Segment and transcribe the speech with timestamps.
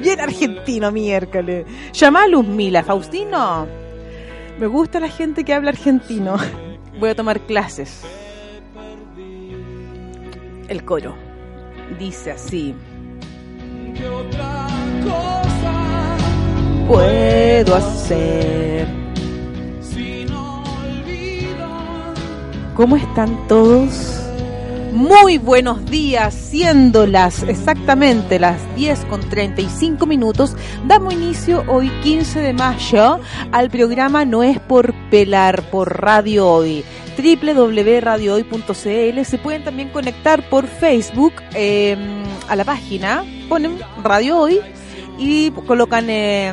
[0.00, 1.66] Bien argentino, miércoles.
[1.92, 3.66] Llama a Luzmila, Faustino.
[4.58, 6.36] Me gusta la gente que habla argentino.
[6.98, 8.02] Voy a tomar clases.
[10.68, 11.14] El coro
[11.98, 12.74] dice así.
[13.94, 14.66] ¿Qué otra
[15.04, 16.16] cosa
[16.88, 18.88] Puedo hacer.
[19.80, 21.68] si no olvido?
[22.74, 24.22] ¿Cómo están todos?
[24.92, 30.56] Muy buenos días, siendo las exactamente las 10 con 35 minutos,
[30.86, 33.20] damos inicio hoy 15 de mayo
[33.52, 36.82] al programa No es por pelar por Radio Hoy
[37.16, 41.96] www.radiohoy.cl se pueden también conectar por Facebook eh,
[42.48, 44.60] a la página, ponen Radio Hoy
[45.18, 46.52] y colocan eh,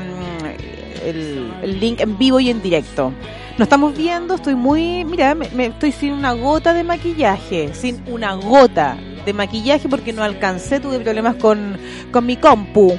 [1.05, 3.11] el, el link en vivo y en directo.
[3.57, 8.01] Nos estamos viendo, estoy muy, mira, me, me- estoy sin una gota de maquillaje, sin
[8.07, 11.77] una gota de maquillaje porque no alcancé, tuve problemas con,
[12.11, 12.97] con mi compu.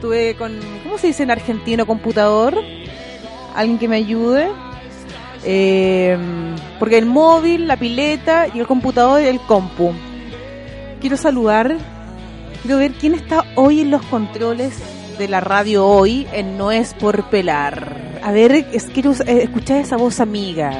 [0.00, 2.58] Tuve con, ¿cómo se dice en argentino computador?
[3.54, 4.48] ¿Alguien que me ayude?
[5.44, 6.16] Eh,
[6.78, 9.92] porque el móvil, la pileta y el computador y el compu.
[11.00, 11.76] Quiero saludar,
[12.62, 14.78] quiero ver quién está hoy en los controles
[15.18, 17.96] de la radio hoy en No es por pelar.
[18.22, 20.70] A ver, es, quiero eh, escuchar esa voz amiga.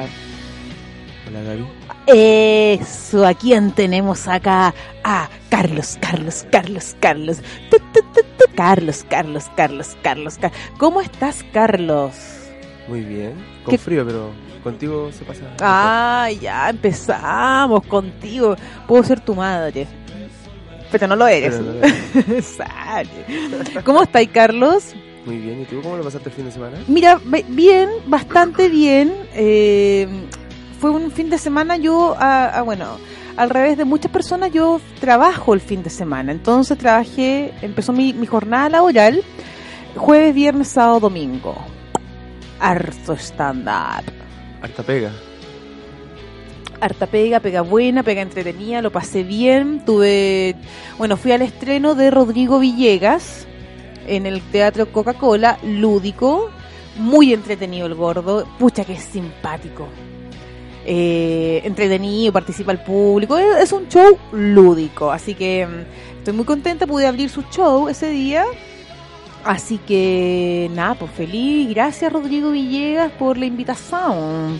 [1.27, 1.65] Hola Gaby.
[2.07, 4.73] Eso, ¿a quién tenemos acá?
[5.03, 7.37] A Carlos, Carlos, Carlos, Carlos.
[7.69, 8.55] Tu, tu, tu, tu.
[8.55, 10.37] Carlos, Carlos, Carlos, Carlos.
[10.37, 12.13] Car- ¿Cómo estás, Carlos?
[12.87, 13.33] Muy bien.
[13.63, 14.31] Con ¿Qué- frío, pero
[14.63, 15.41] contigo se pasa.
[15.61, 18.55] Ah, ya empezamos contigo.
[18.87, 19.87] Puedo ser tu madre.
[20.91, 21.59] Pero no lo eres.
[21.59, 21.73] No
[22.41, 23.09] Sale.
[23.83, 24.93] ¿Cómo estáis, Carlos?
[25.25, 25.61] Muy bien.
[25.61, 26.77] ¿Y tú cómo lo pasaste el fin de semana?
[26.87, 29.13] Mira, bien, bastante bien.
[29.33, 30.07] Eh,
[30.79, 32.85] fue un fin de semana, yo, ah, ah, bueno,
[33.35, 36.31] al revés de muchas personas, yo trabajo el fin de semana.
[36.31, 39.21] Entonces trabajé, empezó mi, mi jornada laboral
[39.97, 41.55] jueves, viernes, sábado, domingo.
[42.59, 44.11] Harto stand-up.
[44.61, 45.11] Harta pega.
[46.79, 49.83] harta pega, pega buena, pega entretenida, lo pasé bien.
[49.85, 50.55] Tuve,
[50.97, 53.47] bueno, fui al estreno de Rodrigo Villegas
[54.07, 56.49] en el Teatro Coca-Cola, lúdico,
[56.97, 59.87] muy entretenido el gordo, pucha que es simpático.
[60.85, 66.45] Eh, entretenido, participa el público, es, es un show lúdico, así que mm, estoy muy
[66.45, 68.45] contenta, pude abrir su show ese día.
[69.43, 74.59] Así que nada, pues feliz, gracias Rodrigo Villegas por la invitación.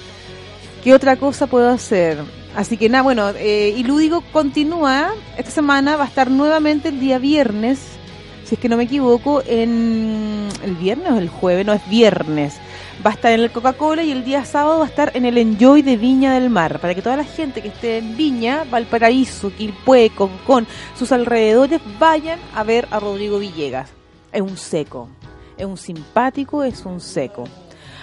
[0.84, 2.18] ¿Qué otra cosa puedo hacer?
[2.56, 5.14] Así que nada, bueno, eh, y Lúdico continúa.
[5.38, 7.80] Esta semana va a estar nuevamente el día viernes,
[8.46, 12.56] si es que no me equivoco, en el viernes o el jueves, no es viernes.
[13.06, 15.38] Va a estar en el Coca-Cola y el día sábado va a estar en el
[15.38, 19.52] Enjoy de Viña del Mar, para que toda la gente que esté en Viña, Valparaíso,
[19.56, 20.66] Quilpué, Concón,
[20.98, 23.92] sus alrededores, vayan a ver a Rodrigo Villegas.
[24.38, 25.10] Es un seco,
[25.58, 27.46] es un simpático, es un seco.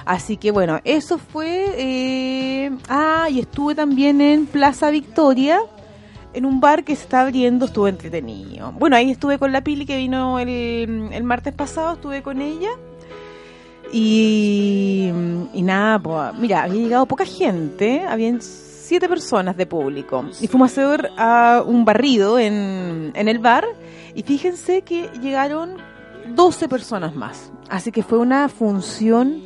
[0.04, 1.66] Así que bueno, eso fue...
[1.78, 5.60] eh, ah, y estuve también en Plaza Victoria,
[6.32, 8.72] en un bar que se está abriendo, estuve entretenido.
[8.72, 12.70] Bueno, ahí estuve con la Pili que vino el, el martes pasado, estuve con ella.
[13.92, 15.12] Y,
[15.52, 20.24] y nada, pues, mira, había llegado poca gente, habían siete personas de público.
[20.40, 21.10] Y fuimos a hacer
[21.64, 23.64] un barrido en, en el bar.
[24.16, 25.93] Y fíjense que llegaron
[26.28, 27.52] 12 personas más.
[27.68, 29.42] Así que fue una función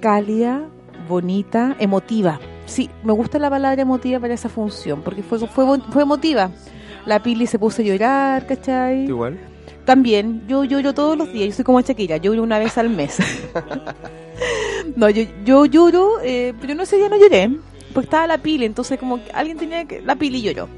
[0.00, 0.68] cálida,
[1.08, 2.40] bonita, emotiva.
[2.66, 6.50] Sí, me gusta la palabra emotiva para esa función, porque fue, fue, fue emotiva.
[7.06, 9.06] La Pili se puso a llorar, ¿cachai?
[9.06, 9.38] ¿Tú igual?
[9.84, 13.18] También, yo lloro todos los días, yo soy como Shakira, lloro una vez al mes.
[14.96, 17.50] no, yo, yo lloro, eh, pero no ese día no lloré,
[17.92, 20.00] porque estaba la Pili, entonces como que alguien tenía que...
[20.02, 20.68] La Pili lloró,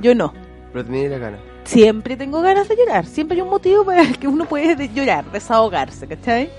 [0.00, 0.34] yo no.
[0.72, 1.53] Pero tenía la gana.
[1.64, 4.92] Siempre tengo ganas de llorar, siempre hay un motivo para el que uno puede de-
[4.92, 6.50] llorar, desahogarse, ¿cachai?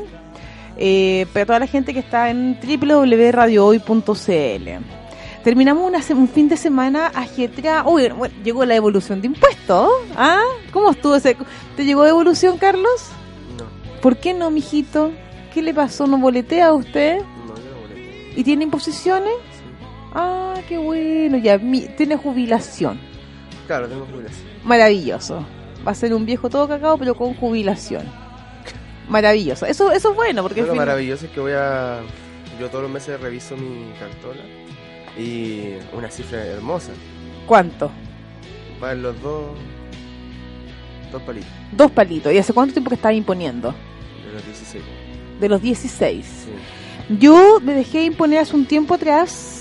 [0.77, 4.69] eh, para toda la gente que está en www.radiohoy.cl.
[5.43, 7.91] Terminamos una un fin de semana ajetreado.
[7.91, 9.91] Uy, bueno, llegó la evolución de impuestos.
[10.15, 10.39] ¿Ah?
[10.71, 11.35] ¿Cómo estuvo ese?
[11.75, 13.09] ¿Te llegó devolución, Carlos?
[13.57, 13.65] No,
[14.01, 15.11] ¿Por qué no, mijito?
[15.53, 16.07] ¿Qué le pasó?
[16.07, 17.17] ¿No boletea a usted?
[17.19, 18.37] no, yo no.
[18.37, 19.33] ¿Y tiene imposiciones?
[20.13, 22.99] Ah, qué bueno, ya mi- tiene jubilación.
[23.67, 24.47] Claro, tengo jubilación.
[24.63, 25.45] Maravilloso.
[25.85, 28.03] Va a ser un viejo todo cagado, pero con jubilación.
[29.09, 29.65] Maravilloso.
[29.65, 31.99] Eso, eso es bueno, porque No, lo fin- maravilloso es que voy a...
[32.59, 34.41] Yo todos los meses reviso mi cartola
[35.17, 36.91] y una cifra hermosa.
[37.47, 37.91] ¿cuánto?
[38.81, 39.45] Va en los dos...
[41.11, 42.31] Dos palitos Dos palitos.
[42.33, 43.73] ¿Y hace cuánto tiempo que estaba imponiendo?
[44.25, 44.83] de los 16.
[45.41, 46.25] De los 16.
[46.25, 47.15] Sí.
[47.19, 49.59] Yo me dejé imponer hace un tiempo atrás.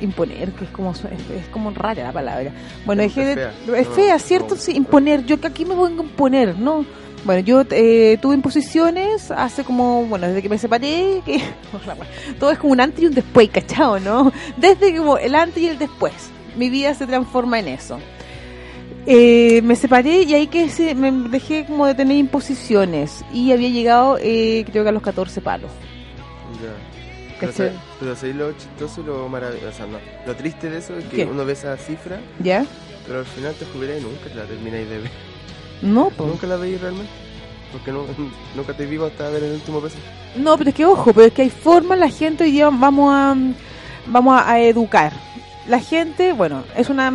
[0.00, 2.52] Imponer, que es como es, es como rara la palabra.
[2.84, 3.52] Bueno, Es dejé de, fea.
[3.78, 4.54] es No, fea, no, ¿cierto?
[4.54, 4.60] no.
[4.60, 5.24] Sí, imponer.
[5.24, 6.84] Yo que aquí me voy a imponer, ¿no?
[7.24, 11.42] Bueno, yo eh, tuve imposiciones hace como, bueno, desde que me separé, que
[12.38, 13.98] todo es como un antes y un después, ¿cachao?
[13.98, 14.32] ¿No?
[14.56, 16.14] Desde como el antes y el después.
[16.56, 17.98] Mi vida se transforma en eso.
[19.06, 23.70] Eh, me separé y ahí que se, me dejé como de tener imposiciones y había
[23.70, 25.70] llegado eh, creo que a los 14 palos.
[26.62, 26.87] Ya.
[27.40, 27.68] Pero, ¿Cachai?
[27.70, 29.68] sa- pero ¿sabéis lo chistoso y lo maravilloso?
[29.68, 29.98] O sea, no.
[30.26, 31.24] Lo triste de eso es que ¿Qué?
[31.24, 32.64] uno ve esa cifra, ¿Ya?
[33.06, 35.10] pero al final te jubiláis y nunca la termináis de ver.
[35.82, 36.28] No, pues.
[36.28, 37.10] ¿Nunca la veis realmente?
[37.72, 38.04] Porque no,
[38.56, 39.96] nunca te vivo hasta ver el último peso.
[40.36, 43.12] No, pero es que ojo, pero es que hay formas, la gente hoy día vamos
[43.14, 43.36] a
[44.06, 45.12] vamos a, a educar.
[45.68, 47.12] La gente, bueno, es una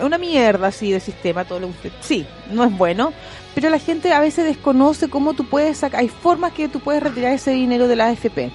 [0.00, 3.12] una mierda así de sistema, todo lo que usted, sí, no es bueno,
[3.52, 7.02] pero la gente a veces desconoce cómo tú puedes sacar, hay formas que tú puedes
[7.02, 8.52] retirar ese dinero de la AFP.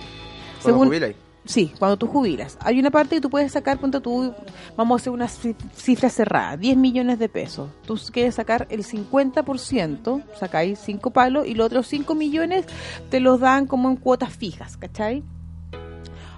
[0.63, 1.15] Cuando Según, jubiláis.
[1.45, 2.57] Sí, cuando tú jubilas.
[2.61, 4.33] Hay una parte que tú puedes sacar, ponte tú,
[4.77, 7.69] vamos a hacer una ci- cifra cerrada, 10 millones de pesos.
[7.85, 12.65] Tú quieres sacar el 50%, sacáis 5 palos, y los otros 5 millones
[13.09, 15.21] te los dan como en cuotas fijas, ¿cachai?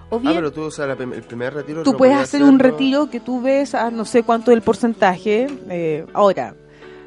[0.09, 1.83] O Ah, bien, pero tú, o sea, la el primer retiro...
[1.83, 5.47] tú puedes hacer un retiro que tú ves a no sé cuánto del porcentaje.
[5.69, 6.55] eh, ahora,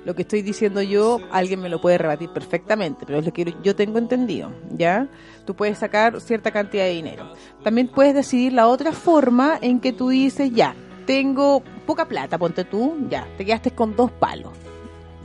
[0.04, 3.54] lo que estoy diciendo yo, alguien me lo puede rebatir perfectamente, pero es lo que
[3.62, 5.06] yo tengo entendido, ¿ya?
[5.48, 7.32] Tú puedes sacar cierta cantidad de dinero.
[7.64, 10.74] También puedes decidir la otra forma en que tú dices, ya,
[11.06, 14.52] tengo poca plata, ponte tú, ya, te quedaste con dos palos.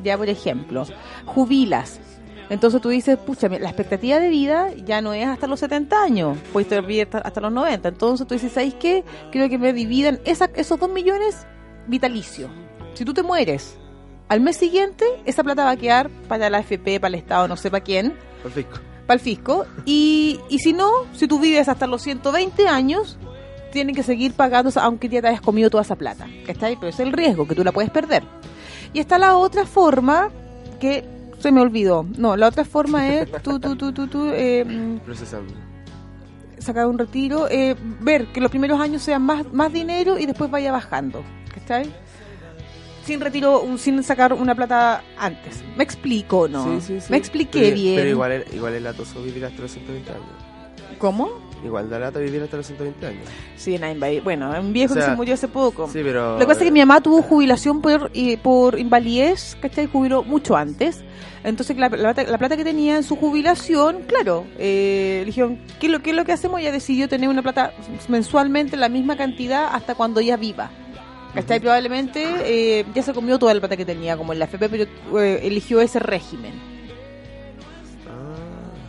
[0.01, 0.85] Ya, por ejemplo,
[1.25, 1.99] jubilas.
[2.49, 6.37] Entonces tú dices, pucha, la expectativa de vida ya no es hasta los 70 años,
[6.53, 7.89] puedes vivir hasta, los 90.
[7.89, 9.03] Entonces tú dices, ¿sabes qué?
[9.29, 11.45] Quiero que me dividan esos dos millones
[11.87, 12.47] vitalicio.
[12.93, 13.77] Si tú te mueres
[14.29, 17.57] Al mes siguiente, esa plata va a quedar para la AFP, para el Estado, no
[17.57, 18.92] sé para quién, Perfecto.
[19.05, 19.65] Para el fisco.
[19.85, 23.17] Y, y si no, si tú vives hasta los 120 años,
[23.71, 26.27] tienen que seguir pagando, aunque ya te hayas comido toda esa plata.
[26.45, 26.75] ¿Cachai?
[26.75, 28.23] Pero es el riesgo, que tú la puedes perder.
[28.93, 30.29] Y está la otra forma
[30.79, 31.03] que
[31.39, 32.05] se me olvidó.
[32.17, 34.99] No, la otra forma es tú, tú, tú, tú, tú, eh,
[36.59, 40.49] sacar un retiro, eh, ver que los primeros años sean más, más dinero y después
[40.49, 41.23] vaya bajando.
[41.53, 41.91] ¿Cachai?
[43.05, 45.61] Sin retiro, un- sin sacar una plata antes.
[45.75, 46.79] ¿Me explico no?
[46.79, 47.07] Sí, sí, sí.
[47.09, 47.95] Me expliqué Pero- bien.
[47.95, 50.23] Pero igual, igual es latoso vivir hasta los 120 años.
[50.97, 51.29] ¿Cómo?
[51.65, 53.25] Igual da lata vivir hasta los 120 años.
[53.57, 54.21] Sí, nadie.
[54.21, 55.87] Bueno, un viejo O sea, que se murió hace poco.
[55.91, 56.33] Sí, pero...
[56.33, 59.87] Lo que pasa es que mi mamá tuvo jubilación por, por invalidez, ¿cachai?
[59.87, 61.03] Jubiló mucho antes.
[61.43, 65.59] Entonces, la, la plata, la plata que tenía en su jubilación, claro, eh, le dijeron,
[65.79, 66.61] ¿qué es, lo, ¿qué es lo que hacemos?
[66.61, 67.73] Ella decidió tener una plata
[68.07, 70.69] mensualmente, la misma cantidad, hasta cuando ella viva.
[71.33, 71.59] ¿Cachai?
[71.59, 75.19] Probablemente eh, ya se comió toda la plata que tenía, como en la FP, pero
[75.19, 76.53] eh, eligió ese régimen.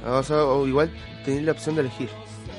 [0.07, 0.91] Ah, o sea, o igual
[1.25, 2.09] tenés la opción de elegir.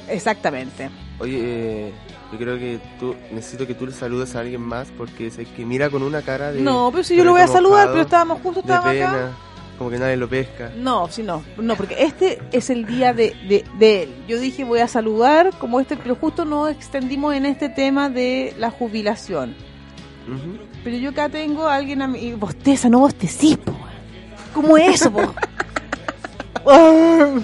[0.10, 0.90] Exactamente.
[1.20, 1.94] Oye, eh,
[2.32, 5.66] yo creo que tú necesito que tú le saludes a alguien más porque el que
[5.66, 6.62] mira con una cara de.
[6.62, 9.10] No, pero si de yo lo voy a saludar, pero estábamos justo, de estábamos pena,
[9.10, 9.32] acá.
[9.78, 10.72] como que nadie lo pesca.
[10.76, 14.16] No, sí, no, no, porque este es el día de, de, de él.
[14.28, 18.54] Yo dije voy a saludar como este, pero justo nos extendimos en este tema de
[18.58, 19.56] la jubilación.
[20.84, 23.74] Pero yo acá tengo a alguien a mí, bosteza, no bostecís, po.
[24.54, 25.22] ¿Cómo es eso, po?
[26.68, 27.38] Ah.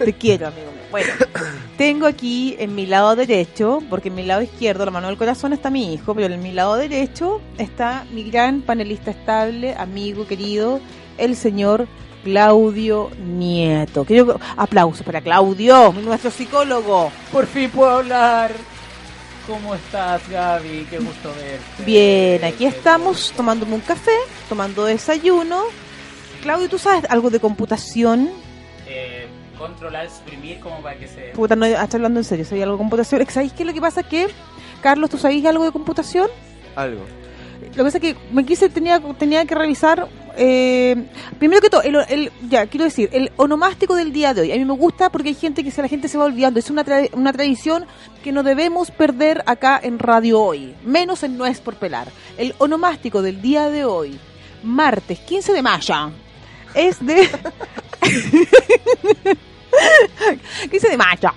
[0.00, 0.72] Te quiero, amigo.
[0.72, 0.78] mío.
[0.90, 1.12] Bueno,
[1.76, 5.52] tengo aquí en mi lado derecho, porque en mi lado izquierdo, la mano del corazón,
[5.52, 10.80] está mi hijo, pero en mi lado derecho está mi gran panelista estable, amigo querido,
[11.18, 11.86] el señor
[12.24, 14.04] Claudio Nieto.
[14.04, 17.12] Quiero aplausos para Claudio, nuestro psicólogo.
[17.30, 18.52] Por fin puedo hablar.
[19.48, 20.86] ¿Cómo estás, Gaby?
[20.90, 21.82] Qué gusto verte.
[21.86, 24.12] Bien, aquí Qué estamos tomándome un café,
[24.46, 25.62] tomando desayuno.
[26.42, 28.28] Claudio, ¿tú sabes algo de computación?
[28.86, 29.26] Eh,
[29.56, 31.30] controlar, suprimir, como para que se.
[31.30, 33.26] Puta, no, estoy hablando en serio, ¿sabes algo de computación?
[33.26, 34.02] ¿Sabéis qué es lo que pasa?
[34.02, 34.28] Que,
[34.82, 36.28] Carlos, ¿tú sabéis algo de computación?
[36.76, 37.06] Algo.
[37.62, 40.96] Lo que pasa es que me quise, tenía, tenía que revisar, eh,
[41.38, 44.52] primero que todo, el, el- ya, quiero decir, el onomástico del día de hoy.
[44.52, 46.58] A mí me gusta porque hay gente que se, la gente se va olvidando.
[46.60, 47.84] Es una, tra- una tradición
[48.22, 52.08] que no debemos perder acá en Radio Hoy, menos en No es por pelar.
[52.36, 54.18] El onomástico del día de hoy,
[54.62, 56.10] martes 15 de mayo,
[56.74, 57.28] es de...
[60.70, 61.30] 15 de mayo.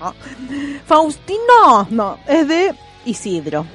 [0.85, 2.73] Faustino, no, es de
[3.05, 3.65] Isidro.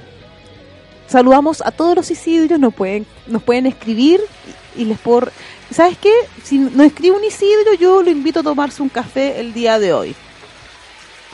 [1.07, 4.21] Saludamos a todos los Isidros, nos pueden, nos pueden escribir
[4.77, 5.29] y, les puedo...
[5.71, 6.13] ¿Sabes qué?
[6.43, 9.93] Si no escribe un Isidro, yo lo invito a tomarse un café el día de
[9.93, 10.15] hoy.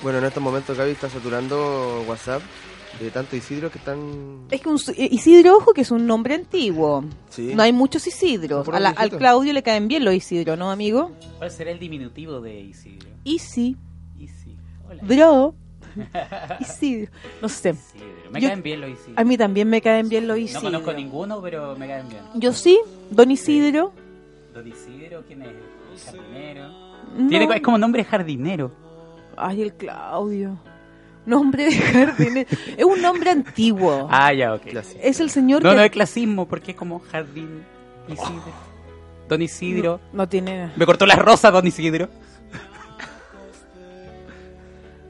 [0.03, 2.43] Bueno, en estos momentos Gaby está saturando WhatsApp
[3.01, 4.47] de tanto Isidro que están.
[4.51, 7.05] Es que un s- Isidro, ojo, que es un nombre antiguo.
[7.31, 7.53] Sí.
[7.55, 8.65] No hay muchos Isidros.
[8.65, 9.11] Por A la- un al.
[9.11, 11.13] Claudio le caen bien los Isidro, ¿no, amigo?
[11.39, 13.09] ¿Cuál será el diminutivo de Isidro?
[13.25, 13.77] Isi,
[14.19, 14.57] Isi.
[14.89, 15.03] Hola.
[15.03, 15.55] Dro,
[16.61, 17.11] Isidro.
[17.41, 17.71] No sé.
[17.71, 18.31] Isidro.
[18.31, 19.15] Me Yo- caen bien los Isidro.
[19.17, 20.63] A mí también me caen bien los No Isidro.
[20.63, 22.23] conozco ninguno, pero me caen bien.
[22.35, 22.81] Yo sí,
[23.11, 23.93] Don Isidro.
[24.55, 25.49] Don Isidro, ¿quién es?
[25.49, 26.69] El jardinero.
[27.17, 27.29] no.
[27.29, 28.71] Tiene, es como nombre de jardinero.
[29.37, 30.59] Ay, el Claudio.
[31.25, 32.49] Nombre de jardinero.
[32.77, 34.09] es un nombre antiguo.
[34.11, 34.63] Ah, ya, ok.
[34.63, 35.01] Clásico.
[35.03, 37.63] Es el señor No, que no es clasismo, porque es como jardín
[38.09, 38.43] Isidro.
[39.29, 40.01] Don Isidro.
[40.13, 40.71] no tiene.
[40.77, 42.09] Me cortó las rosas, Don Isidro.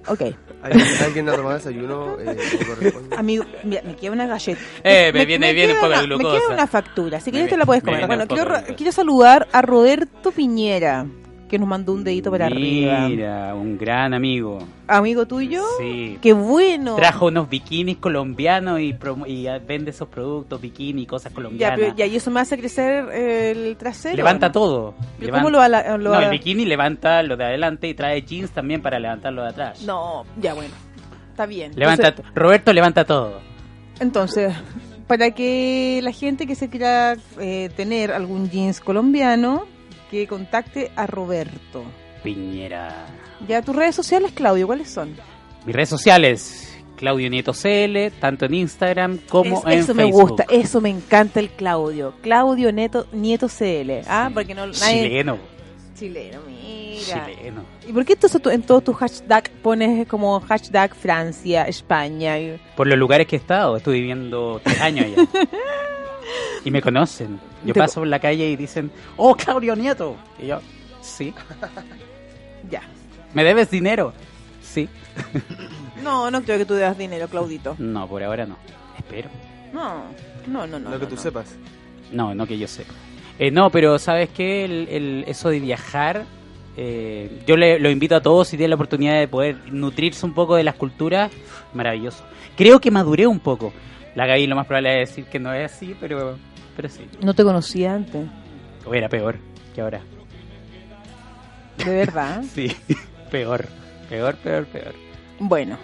[0.09, 0.23] Ok.
[0.62, 2.16] ¿Alguien, ha tomado desayuno?
[2.21, 3.16] Eh, corresponde?
[3.16, 4.61] Amigo, mira, me queda una galleta.
[4.85, 6.38] Eh, me viene bien queda un poco de una- Me glucosa.
[6.40, 8.06] queda una factura, así que Me esta viene- la puedes me comer.
[8.06, 8.75] Bueno, quiero, glucosa.
[8.75, 11.06] quiero saludar a Roberto Piñera,
[11.52, 13.06] que nos mandó un dedito para arriba.
[13.09, 14.59] Mira, un gran amigo.
[14.88, 15.62] Amigo tuyo.
[15.78, 16.18] Sí.
[16.23, 16.97] Qué bueno.
[16.97, 21.78] Trajo unos bikinis colombianos y, y vende esos productos, bikini, cosas Ya, colombianas.
[21.78, 24.16] pero ya, y eso me hace crecer el trasero.
[24.16, 24.52] levanta ¿no?
[24.52, 24.94] todo.
[25.18, 28.80] ¿Pero Levanta- ¿Cómo lo no, el bikini levanta lo de adelante y trae jeans también
[28.80, 29.82] para levantarlo de atrás.
[29.82, 30.73] No, ya, bueno.
[31.30, 31.73] Está bien.
[31.76, 33.40] Levanta, Entonces- Roberto levanta todo.
[34.00, 34.54] Entonces,
[35.06, 39.66] para que la gente que se quiera eh, tener algún jeans colombiano,
[40.19, 41.85] que contacte a Roberto.
[42.23, 43.07] Piñera.
[43.49, 45.16] Ya, tus redes sociales, Claudio, ¿cuáles son?
[45.66, 50.28] Mis redes sociales, Claudio Nieto CL, tanto en Instagram como Es- en eso me Facebook.
[50.28, 52.14] gusta, eso me encanta el Claudio.
[52.23, 54.02] Claudio Neto, Nieto CL.
[54.07, 55.38] Ah, porque no nadie- Chileno.
[55.99, 57.26] Chileno, mira.
[57.26, 57.62] Chileno.
[57.88, 62.37] ¿Y por qué entonces en todos tus hashtag pones como hashtag Francia, España?
[62.76, 65.28] Por los lugares que he estado, estuve viviendo tres años allá.
[66.64, 67.38] y me conocen.
[67.64, 70.16] Yo Te- paso por la calle y dicen, oh, Claudio Nieto.
[70.40, 70.61] Y yo,
[71.00, 71.33] sí.
[72.71, 72.83] Ya.
[73.35, 74.12] ¿Me debes dinero?
[74.62, 74.88] Sí.
[76.02, 77.76] No, no creo que tú debas dinero, Claudito.
[77.78, 78.57] No, por ahora no.
[78.99, 79.31] Espero.
[79.73, 80.02] No,
[80.49, 80.90] no, no, no.
[80.90, 81.21] Lo que no, tú no.
[81.21, 81.54] sepas.
[82.11, 82.92] No, no que yo sepa.
[83.38, 84.64] Eh, no, pero ¿sabes qué?
[84.64, 86.25] El, el- eso de viajar,
[86.76, 90.35] eh, yo le, lo invito a todos si tienen la oportunidad de poder nutrirse un
[90.35, 91.31] poco de las culturas,
[91.73, 92.25] maravilloso.
[92.57, 93.73] Creo que maduré un poco.
[94.16, 96.37] La Gaby lo más probable es decir que no es así, pero,
[96.76, 97.07] pero sí.
[97.23, 98.26] No te conocía antes,
[98.85, 99.37] O era peor
[99.75, 100.00] que ahora.
[101.85, 102.43] de verdad.
[102.55, 102.75] Sí,
[103.31, 103.67] peor.
[104.09, 104.95] Peor, peor, peor.
[105.38, 105.79] bueno,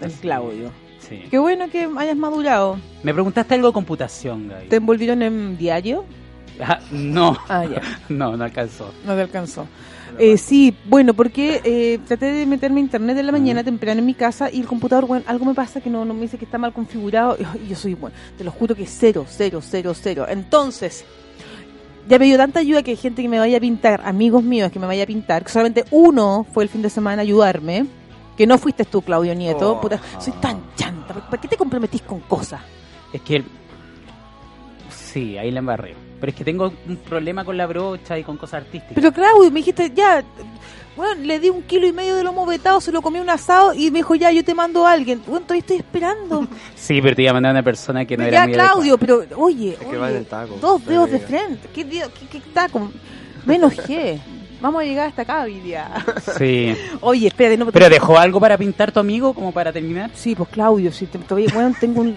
[0.00, 0.70] el Claudio.
[0.98, 1.22] Sí.
[1.30, 2.78] Qué bueno que hayas madurado.
[3.02, 4.68] Me preguntaste algo de computación, Gaby.
[4.68, 6.04] ¿Te envolvieron en diario?
[6.60, 7.80] Ah, no, Ah, ya.
[8.08, 8.92] no, no alcanzó.
[9.06, 9.66] No te alcanzó.
[10.18, 14.06] Eh, sí, bueno, porque eh, traté de meterme a internet en la mañana temprano en
[14.06, 16.44] mi casa y el computador, bueno, algo me pasa que no, no me dice que
[16.44, 20.26] está mal configurado y yo soy, bueno, te lo juro que cero, cero, cero, cero.
[20.28, 21.04] Entonces,
[22.08, 24.70] ya me dio tanta ayuda que hay gente que me vaya a pintar, amigos míos
[24.70, 27.86] que me vaya a pintar, que solamente uno fue el fin de semana a ayudarme,
[28.36, 29.72] que no fuiste tú, Claudio Nieto.
[29.72, 29.80] Oh.
[29.80, 32.60] Puta, soy tan chanta, ¿para qué te comprometís con cosas?
[33.12, 33.44] Es que el...
[34.90, 36.11] Sí, ahí la embarré.
[36.22, 38.94] Pero es que tengo un problema con la brocha y con cosas artísticas.
[38.94, 40.22] Pero Claudio, me dijiste, ya,
[40.96, 43.74] bueno, le di un kilo y medio de lomo vetado, se lo comí un asado
[43.74, 45.20] y me dijo, ya, yo te mando a alguien.
[45.26, 46.46] Bueno, todavía estoy esperando.
[46.76, 48.98] Sí, pero te iba a mandar a una persona que no era ya, muy Claudio,
[48.98, 50.56] pero, oye, Es que oye, el taco.
[50.60, 51.68] dos dedos de frente.
[51.74, 52.90] ¿Qué, qué, qué taco?
[53.44, 54.20] Me enojé.
[54.60, 55.90] Vamos a llegar hasta acá hoy día.
[56.38, 56.72] Sí.
[57.00, 60.10] Oye, espérate, no ¿Pero dejó algo para pintar tu amigo como para terminar?
[60.14, 62.14] Sí, pues Claudio, sí, te- todavía, bueno, tengo un...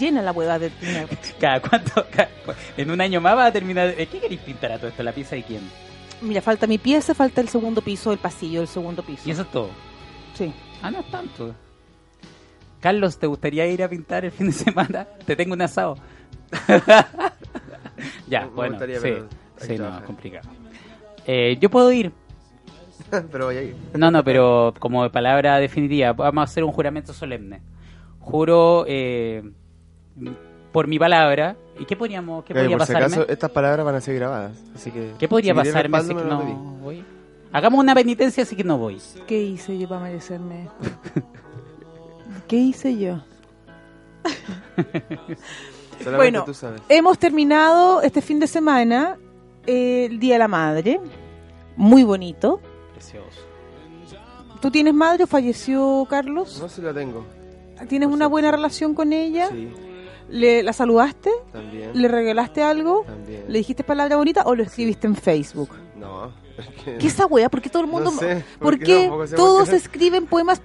[0.00, 1.08] Llena la hueva de dinero.
[1.38, 2.06] ¿Cada cuánto?
[2.10, 2.30] cada-
[2.76, 3.88] en un año más va a terminar...
[3.98, 5.02] ¿Eh, ¿Qué queréis pintar a todo esto?
[5.02, 5.60] ¿La pieza de quién?
[6.22, 9.22] Mira, falta mi pieza, falta el segundo piso del pasillo, el segundo piso.
[9.28, 9.68] Y eso es todo.
[10.34, 10.52] Sí.
[10.82, 11.54] Ah, no es tanto.
[12.80, 15.04] Carlos, ¿te gustaría ir a pintar el fin de semana?
[15.26, 15.96] Te tengo un asado.
[18.28, 19.14] ya, Me- me bueno, gustaría, sí,
[19.58, 20.48] sí, no, es complicado.
[21.26, 22.12] Eh, yo puedo ir.
[23.32, 23.76] Pero voy a ir.
[23.94, 27.60] No, no, pero como palabra definitiva, vamos a hacer un juramento solemne.
[28.20, 29.42] Juro eh,
[30.72, 31.56] por mi palabra.
[31.78, 33.16] ¿Y qué podríamos, qué Gaby, podría por si pasarme?
[33.16, 34.52] acaso, estas palabras van a ser grabadas.
[34.74, 35.12] Así que.
[35.18, 36.42] ¿Qué podría si pasarme si que no
[36.82, 37.04] voy?
[37.52, 39.00] Hagamos una penitencia así que no voy.
[39.26, 41.22] ¿Qué hice yo para merecerme esto?
[42.48, 43.20] ¿Qué hice yo?
[46.16, 46.80] Bueno, tú sabes.
[46.88, 49.18] Hemos terminado este fin de semana
[49.66, 50.98] eh, el Día de la Madre.
[51.76, 52.58] Muy bonito.
[52.94, 53.42] Precioso.
[54.62, 56.58] ¿Tú tienes madre o falleció Carlos?
[56.58, 57.26] No si la tengo.
[57.88, 59.48] ¿Tienes una buena relación con ella?
[59.50, 59.70] Sí,
[60.30, 61.30] ¿Le, ¿La saludaste?
[61.52, 61.90] también.
[61.94, 63.02] ¿Le regalaste algo?
[63.06, 63.44] También.
[63.48, 65.70] ¿Le dijiste palabra bonita o lo escribiste en Facebook?
[65.96, 66.32] No.
[66.56, 67.48] es que- ¿Qué esa wea?
[67.48, 68.10] ¿Por qué todo el mundo...
[68.10, 70.60] No sé, ¿Por porque qué todos escriben poemas,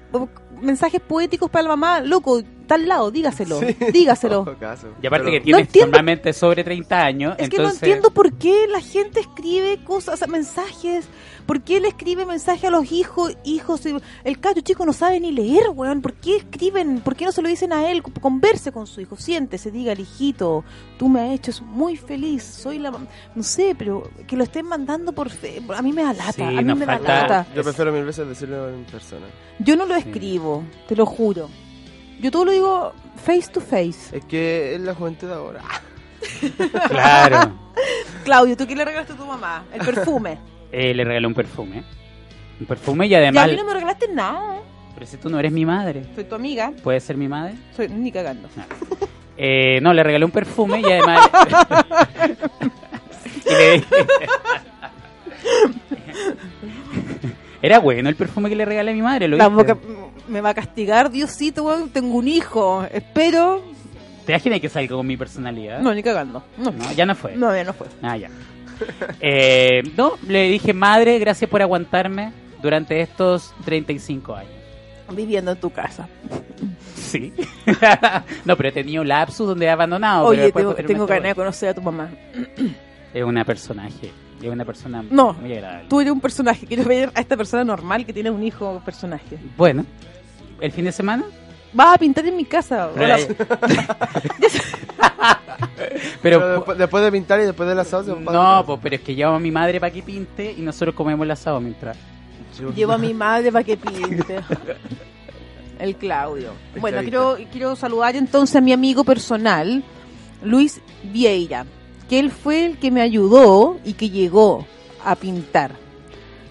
[0.62, 2.00] mensajes poéticos para la mamá?
[2.02, 3.76] Loco, está al lado, dígaselo, Sí.
[3.94, 4.46] dígaselo.
[4.46, 4.88] No, caso.
[5.02, 5.88] Y aparte Pero- que tienes entiendo.
[5.88, 10.18] normalmente sobre 30 años, Es que no entiendo por qué la gente escribe cosas, o
[10.18, 11.08] sea, mensajes.
[11.46, 13.38] ¿Por qué le escribe mensajes a los hijos?
[13.44, 16.02] hijos y- El cacho chico no sabe ni leer, weón.
[16.02, 17.02] ¿Por qué escriben?
[17.02, 18.02] ¿Por qué no se lo dicen a él?
[18.04, 20.64] Converse con su hijo, siéntese, diga, hijito,
[20.98, 22.44] tú me has hecho muy feliz.
[22.44, 22.92] Soy la.
[22.92, 23.08] mam-".
[23.36, 25.62] No sé, pero que lo estén mandando por fe.
[25.76, 26.32] A mí me da lata.
[26.34, 27.46] Sí, a mí me da lata.
[27.56, 29.28] Yo prefiero mil veces decirlo en persona.
[29.60, 30.02] Yo no lo Sí.
[30.02, 31.50] escribo, te lo juro.
[32.22, 34.18] Yo todo lo digo face to face.
[34.18, 35.62] Es que es la juventud de ahora.
[36.90, 37.54] Claro.
[38.24, 39.66] Claudio, ¿tú qué le regalaste a tu mamá?
[39.74, 40.40] El perfume.
[40.78, 41.84] Eh, le regalé un perfume.
[42.60, 43.48] Un perfume y y a además...
[43.50, 44.58] mí no me regalaste nada.
[44.94, 46.72] Pero si tú no eres mi madre, Soy tu amiga.
[46.84, 47.54] ¿puedes ser mi madre?
[47.76, 48.50] Soy ni cagando.
[49.38, 51.30] Eh, no, le regalé un perfume y además...
[53.46, 53.84] Y le-
[57.62, 59.38] Era bueno el perfume que le regalé a mi madre, ¿lo
[60.28, 61.90] me va a castigar, Diosito, weón.
[61.90, 62.86] Tengo un hijo.
[62.92, 63.62] Espero.
[64.26, 65.80] ¿Te imaginas que salga con mi personalidad?
[65.82, 66.44] No, ni cagando.
[66.58, 67.36] No, No, ya no fue.
[67.36, 67.88] no, ya no fue.
[68.02, 68.30] Ah, ya.
[69.20, 74.52] Eh, no, le dije, madre, gracias por aguantarme durante estos 35 años.
[75.12, 76.08] Viviendo en tu casa.
[76.96, 77.34] Sí.
[78.46, 80.30] no, pero he tenido lapsus donde he abandonado.
[80.30, 82.10] pero Oye, después tengo, tengo ganas de conocer a tu mamá.
[83.14, 84.12] Es una personaje.
[84.42, 85.34] Es una persona No.
[85.34, 85.88] muy agradable.
[85.90, 86.66] Tú eres un personaje.
[86.68, 89.38] Quiero ver a esta persona normal que tiene un hijo personaje.
[89.58, 89.86] Bueno,
[90.60, 91.24] el fin de semana.
[91.76, 92.90] Vas a pintar en mi casa.
[92.96, 93.18] Pero, Hola.
[96.22, 99.14] pero, Pero después, después de pintar y después del asado no, pues, pero es que
[99.14, 101.98] llevo a mi madre para que pinte y nosotros comemos el asado mientras.
[102.74, 104.40] Llevo a mi madre para que pinte.
[105.80, 106.52] El Claudio.
[106.80, 109.84] Bueno, quiero, quiero saludar entonces a mi amigo personal,
[110.42, 111.66] Luis Vieira,
[112.08, 114.66] que él fue el que me ayudó y que llegó
[115.04, 115.76] a pintar.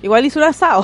[0.03, 0.83] Igual hizo un asado.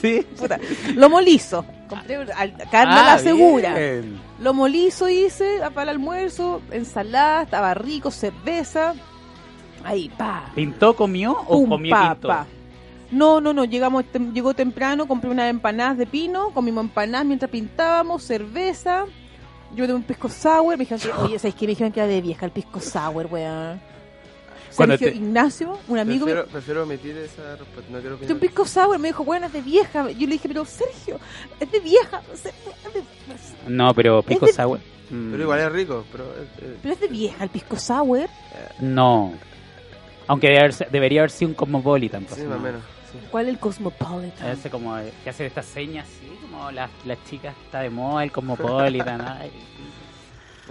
[0.00, 0.24] Sí.
[0.38, 0.60] Puta,
[0.94, 1.64] Lomo liso.
[1.96, 3.72] Compré al- carne a la segura.
[3.72, 4.20] Ah, bien.
[4.40, 8.94] Lomo liso hice para el almuerzo, ensalada, estaba rico, cerveza.
[9.84, 10.44] Ahí, pa.
[10.54, 12.28] ¿Pintó, comió o Pum, comió pa, pintó?
[12.28, 12.46] pa.
[13.10, 17.50] No, no, no, llegamos, tem- llegó temprano, compré unas empanadas de pino, comimos empanadas mientras
[17.50, 19.04] pintábamos, cerveza,
[19.74, 21.66] yo de un pisco sour, me dijeron que, oye, ¿sabes qué?
[21.66, 23.80] Me dijeron que era de vieja el pisco sour, weón.
[24.76, 27.92] Cuando Sergio te- Ignacio, un amigo mío, Prefiero, prefiero omitir esa respuesta.
[27.92, 28.34] No quiero opinar.
[28.34, 30.10] un pisco sour, me dijo, bueno, es de vieja.
[30.10, 31.18] Yo le dije, pero Sergio,
[31.60, 32.22] es de vieja.
[32.34, 33.02] Sergio, es de-
[33.72, 34.78] No, pero pico Es de- sour.
[35.10, 36.04] mm, Pero igual es rico.
[36.12, 38.28] Pero, eh, Pero es de vieja el pisco sour.
[38.80, 39.34] No.
[40.28, 42.24] Aunque debe haber- debería haber sido un cosmopolitan.
[42.24, 42.50] pues, sí, ¿no?
[42.50, 42.80] más o menos.
[43.12, 43.18] sí.
[43.30, 44.48] ¿Cuál es el Cosmopolitan?
[44.50, 48.32] Ese como que hace estas señas, sí, como las, las chicas está de moda, el
[48.32, 49.20] cosmopolitan.
[49.28, 49.50] ay.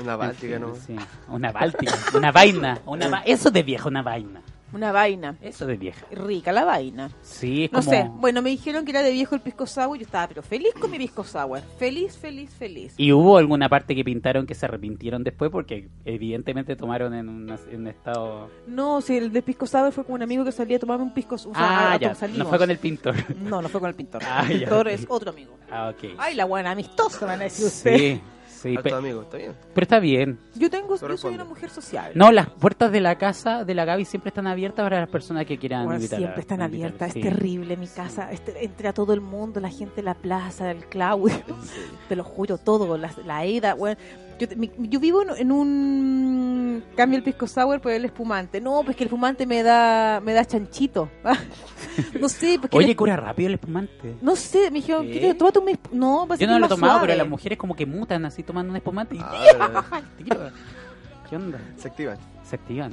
[0.01, 0.73] Una báltica, En ¿no?
[0.75, 1.05] fin, sí.
[1.29, 2.79] Una báltica, una vaina.
[2.85, 4.41] Una va- Eso de vieja, una vaina.
[4.73, 5.35] Una vaina.
[5.41, 6.05] Eso de vieja.
[6.11, 7.11] Rica la vaina.
[7.21, 7.91] Sí, es No como...
[7.91, 9.97] sé, bueno, me dijeron que era de viejo el pisco sour.
[9.97, 11.59] Yo estaba, pero feliz con mi pisco sour.
[11.77, 12.93] Feliz, feliz, feliz.
[12.95, 15.51] ¿Y hubo alguna parte que pintaron que se arrepintieron después?
[15.51, 18.49] Porque evidentemente tomaron en, una- en un estado...
[18.65, 21.13] No, si el de pisco sour fue con un amigo que salía a tomarme un
[21.13, 21.53] pisco sour.
[21.57, 22.15] ah, ya.
[22.37, 23.15] No fue con el pintor.
[23.41, 24.21] No, no fue con el pintor.
[24.25, 24.93] Ah, el ya, pintor ok.
[24.93, 25.51] es otro amigo.
[25.69, 26.11] ah, ok.
[26.17, 27.99] Ay, la buena amistosa, van a decir ustedes.
[27.99, 28.21] Sí,
[28.61, 28.69] sí.
[28.75, 29.53] Alto pe- amigo, está bien.
[29.73, 30.39] pero está bien.
[30.55, 32.11] Yo tengo, yo soy una mujer social.
[32.15, 35.45] No, las puertas de la casa de la Gaby siempre están abiertas para las personas
[35.45, 36.25] que quieran Bueno, invitarla.
[36.27, 37.19] siempre están abiertas, sí.
[37.19, 40.85] es terrible mi casa, este, entra todo el mundo, la gente de la plaza, el
[40.85, 41.35] Claudio,
[42.09, 43.99] te lo juro, todo, la, la Eda, bueno,
[44.39, 46.60] yo, te- mi- yo vivo en, en un
[46.95, 50.33] cambio el pisco sour por el espumante, no, pues que el espumante me da, me
[50.33, 51.09] da chanchito,
[52.19, 54.15] no sé, porque Oye, el- cura rápido el espumante.
[54.21, 55.19] no sé, me dijeron, ¿Qué?
[55.19, 55.33] ¿qué?
[55.33, 57.07] tómate un esp- no, pues Yo no lo he tomado, suave.
[57.07, 60.01] pero las mujeres como que mutan así tomando un espumante y Ah.
[61.29, 61.59] ¿Qué onda?
[61.77, 62.17] se activan.
[62.43, 62.91] Se activan.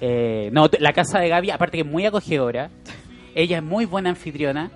[0.00, 2.70] Eh, no, la casa de Gaby, aparte que es muy acogedora.
[3.34, 4.70] Ella es muy buena anfitriona.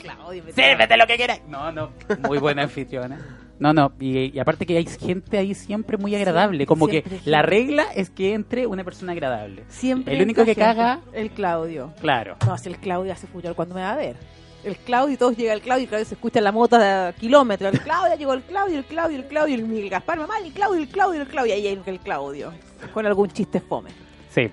[0.00, 1.40] Claudio, me- Sírvete lo que quieras.
[1.48, 1.90] No, no,
[2.26, 3.37] muy buena anfitriona.
[3.60, 6.64] No, no, y, y aparte que hay gente ahí siempre muy agradable.
[6.66, 7.20] Como que gente.
[7.28, 9.64] la regla es que entre una persona agradable.
[9.68, 10.60] Siempre El único que gente.
[10.62, 11.92] caga- el Claudio.
[12.00, 12.36] Claro.
[12.46, 14.16] No, si el Claudio hace furor cuando me va a ver.
[14.64, 17.72] El Claudio, y todos llega el Claudio, y Claudio se escucha la mota de kilómetros.
[17.74, 20.80] El Claudio, llegó el Claudio, el Claudio, el Claudio, el Miguel Gaspar, mamá, el Claudio,
[20.82, 21.56] el Claudio, el Claudio.
[21.56, 22.52] Y ahí el Claudio,
[22.92, 23.90] con algún chiste fome.
[24.30, 24.50] Sí.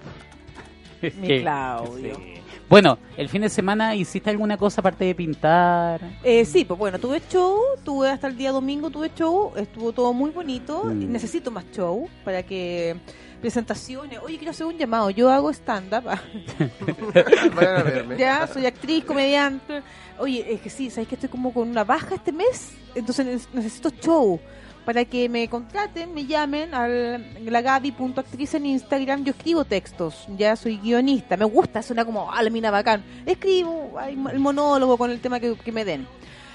[1.19, 2.15] Mi Claudio.
[2.15, 2.33] sí.
[2.67, 6.01] Bueno, el fin de semana hiciste alguna cosa aparte de pintar.
[6.23, 10.13] Eh, sí, pues bueno, tuve show, tuve hasta el día domingo, tuve show, estuvo todo
[10.13, 10.83] muy bonito.
[10.85, 11.01] Mm.
[11.03, 12.95] y Necesito más show para que
[13.39, 14.19] presentaciones.
[14.23, 15.11] Oye, quiero hacer un llamado.
[15.11, 16.05] Yo hago stand-up.
[17.55, 18.17] Vayan a verme.
[18.17, 19.83] Ya, soy actriz, comediante.
[20.17, 22.71] Oye, es que sí, ¿sabes que estoy como con una baja este mes?
[22.95, 24.39] Entonces ne- necesito show.
[24.85, 29.23] Para que me contraten, me llamen al lagabi.actriz en Instagram.
[29.23, 31.35] Yo escribo textos, ya soy guionista.
[31.37, 33.03] Me gusta, suena como, ah, la mina bacán.
[33.25, 33.99] Escribo
[34.31, 36.05] el monólogo con el tema que, que me den.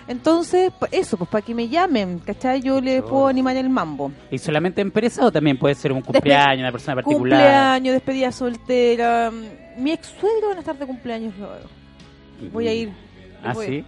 [0.06, 2.60] Entonces, eso, pues para que me llamen, ¿cachai?
[2.62, 4.10] Yo le puedo animar el mambo.
[4.30, 7.38] ¿Y solamente empresa o también puede ser un cumpleaños, una persona particular?
[7.38, 9.30] Cumpleaños, despedida soltera.
[9.76, 11.54] Mi ex suegro van a estar de cumpleaños luego.
[12.52, 12.92] Voy a ir.
[13.44, 13.84] ¿Ah, voy- sí?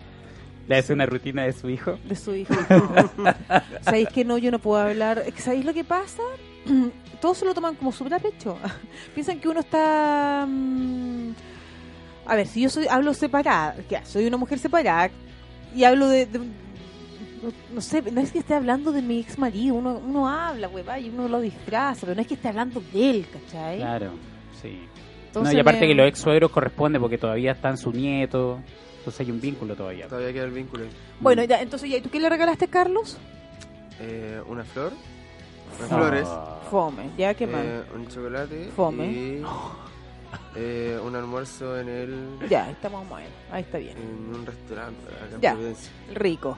[0.68, 1.98] ¿Le hace una rutina de su hijo?
[2.04, 2.54] de su hijo.
[3.82, 4.38] ¿Sabéis que no?
[4.38, 5.22] Yo no puedo hablar.
[5.36, 6.22] ¿Sabéis lo que pasa?
[7.20, 8.56] Todos se lo toman como súper a pecho.
[9.14, 10.46] Piensan que uno está...
[10.48, 11.30] mm,
[12.26, 15.10] A ver, si yo soy hablo separada, que soy una mujer separada
[15.74, 16.26] y hablo de...
[16.26, 20.28] de- no, no sé, no es que esté hablando de mi ex marido, uno, uno
[20.28, 23.78] habla, hueva, y uno lo disfraza, pero no es que esté hablando de él, ¿cachai?
[23.78, 24.12] Claro,
[24.62, 24.78] sí.
[25.26, 28.60] Entonces no, y aparte me- que los ex suegros corresponde porque todavía están su nieto.
[29.02, 30.06] Entonces hay un vínculo todavía.
[30.06, 30.84] Todavía queda el vínculo.
[31.18, 33.18] Bueno, ya, entonces, ¿y tú qué le regalaste, Carlos?
[33.98, 34.92] Eh, una flor.
[35.80, 35.96] Unas Ah.
[35.96, 36.28] flores.
[36.70, 37.62] Fome, ¿ya qué más?
[37.64, 38.70] eh, un chocolate.
[38.76, 39.06] Fome.
[39.06, 39.42] Y
[40.54, 42.38] eh, un almuerzo en el.
[42.48, 43.96] Ya, estamos bien, ahí está bien.
[43.98, 45.52] En un restaurante acá en Ya.
[45.52, 45.90] Providencia.
[46.14, 46.56] Rico.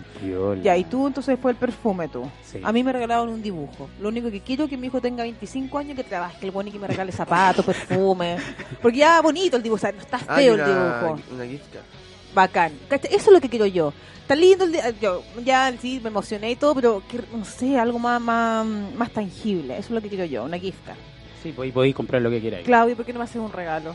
[0.62, 2.28] Ya, y tú entonces fue el perfume tú.
[2.44, 2.60] Sí.
[2.62, 3.88] A mí me regalaron un dibujo.
[4.00, 6.52] Lo único que quiero es que mi hijo tenga 25 años, que trabaje, que el
[6.52, 8.36] bueno y que me regale zapatos, perfume.
[8.82, 11.20] Porque ya bonito el dibujo, o sea, no está Ah, feo y el una, dibujo.
[11.34, 11.84] una gift card.
[12.34, 12.72] Bacán.
[12.88, 13.14] ¿Cachai?
[13.14, 13.92] Eso es lo que quiero yo.
[14.22, 17.78] Está lindo el di- yo ya sí me emocioné y todo, pero que, no sé,
[17.78, 18.66] algo más, más,
[18.96, 19.74] más tangible.
[19.74, 20.96] Eso es lo que quiero yo, una gift card.
[21.42, 22.64] Sí, podéis, podéis comprar lo que queráis.
[22.64, 23.94] Claudio, ¿por qué no me haces un regalo?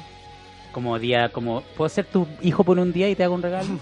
[0.72, 3.68] Como día, como, ¿puedo ser tu hijo por un día y te hago un regalo?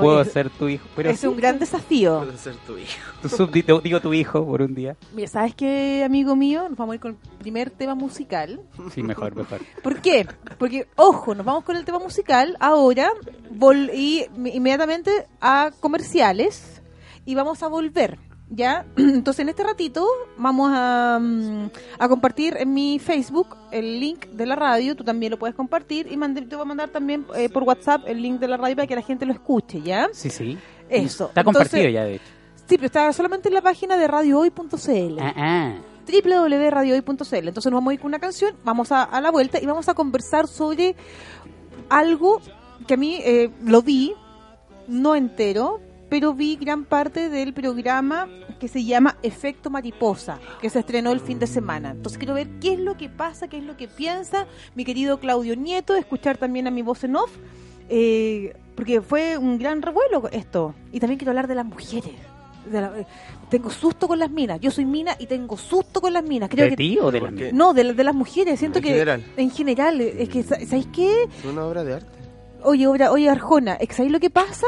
[0.00, 0.86] ¿Puedo es, ser tu hijo?
[0.94, 2.20] Pero es un gran desafío.
[2.24, 2.92] Puede ser tu hijo.
[3.22, 4.96] tu digo tu hijo por un día.
[5.14, 6.68] Mira, ¿sabes qué, amigo mío?
[6.68, 8.60] Nos vamos a ir con el primer tema musical.
[8.94, 9.60] Sí, mejor, mejor.
[9.82, 10.26] ¿Por qué?
[10.58, 13.10] Porque, ojo, nos vamos con el tema musical ahora
[13.52, 16.82] vol- y inmediatamente a comerciales
[17.24, 18.18] y vamos a volver.
[18.56, 18.86] ¿Ya?
[18.96, 24.46] Entonces en este ratito vamos a, mm, a compartir en mi Facebook el link de
[24.46, 27.48] la radio, tú también lo puedes compartir y mande- te voy a mandar también eh,
[27.48, 30.08] por WhatsApp el link de la radio para que la gente lo escuche, ¿ya?
[30.12, 30.56] Sí, sí.
[30.88, 31.28] Eso.
[31.28, 32.24] Está compartido Entonces, ya, de hecho.
[32.68, 35.74] Sí, pero está solamente en la página de radiohoy.cl Ah, ah.
[36.06, 37.48] www.radiohoy.cl.
[37.48, 39.88] Entonces nos vamos a ir con una canción, vamos a, a la vuelta y vamos
[39.88, 40.94] a conversar sobre
[41.88, 42.40] algo
[42.86, 44.14] que a mí eh, lo vi,
[44.86, 45.80] no entero,
[46.14, 48.28] pero vi gran parte del programa
[48.60, 51.90] que se llama Efecto Mariposa, que se estrenó el fin de semana.
[51.90, 54.46] Entonces quiero ver qué es lo que pasa, qué es lo que piensa
[54.76, 57.32] mi querido Claudio Nieto, escuchar también a mi voz en off,
[57.88, 60.76] eh, porque fue un gran revuelo esto.
[60.92, 62.12] Y también quiero hablar de las mujeres.
[62.70, 63.06] De la- eh,
[63.50, 64.60] tengo susto con las minas.
[64.60, 66.48] Yo soy mina y tengo susto con las minas.
[66.48, 68.60] Creo ¿De que ti o de la Porque- no, de, de las mujeres.
[68.60, 69.24] Siento En que general.
[69.36, 71.24] en general es que sa- ¿sabéis qué?
[71.24, 72.08] Es una obra de arte.
[72.62, 74.66] Oye, obra, oye Arjona, ¿es que ¿sabéis lo que pasa?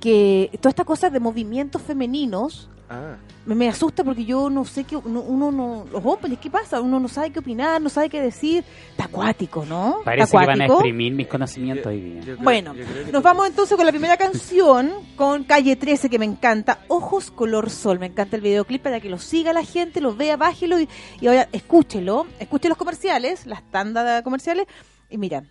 [0.00, 4.84] Que toda esta cosa de movimientos femeninos Ah, me, me asusta porque yo no sé
[4.84, 8.08] qué uno, uno no los hombres qué pasa uno no sabe qué opinar no sabe
[8.08, 8.64] qué decir.
[8.92, 12.20] Está acuático no Parece que van a exprimir mis conocimientos hoy día.
[12.20, 15.44] yo creo- bueno yo creo que nos tú- vamos entonces con la primera canción con
[15.44, 17.98] Calle 13 que me encanta Ojos color sol.
[17.98, 20.88] Me encanta el videoclip para que lo siga la gente lo vea bájelo y,
[21.20, 24.66] y ahora escúchelo escuche los comerciales las tandas comerciales.
[25.10, 25.42] Y mira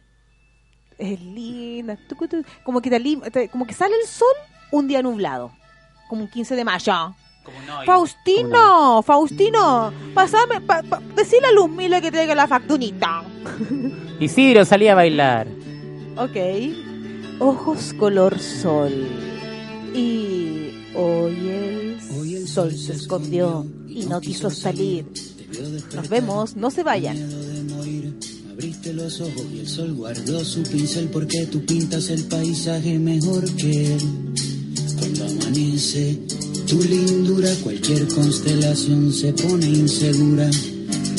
[0.97, 1.97] es linda
[2.63, 4.27] como que te como que sale el sol
[4.71, 5.51] un día nublado
[6.09, 7.15] como un 15 de mayo
[7.85, 13.23] Faustino, Faustino, pasame, pa, pa- decile a Luz Mila que traiga la factunita.
[14.19, 15.47] Isidro salía a bailar.
[16.17, 16.35] Ok.
[17.39, 18.91] Ojos color sol.
[19.93, 25.05] Y hoy el sol se escondió y no quiso salir.
[25.95, 27.17] Nos vemos, no se vayan.
[28.57, 33.45] Abriste los ojos y el sol guardó su pincel porque tú pintas el paisaje mejor
[33.51, 34.01] que él.
[34.97, 36.17] Cuando amanece,
[36.65, 40.49] tu lindura, cualquier constelación se pone insegura.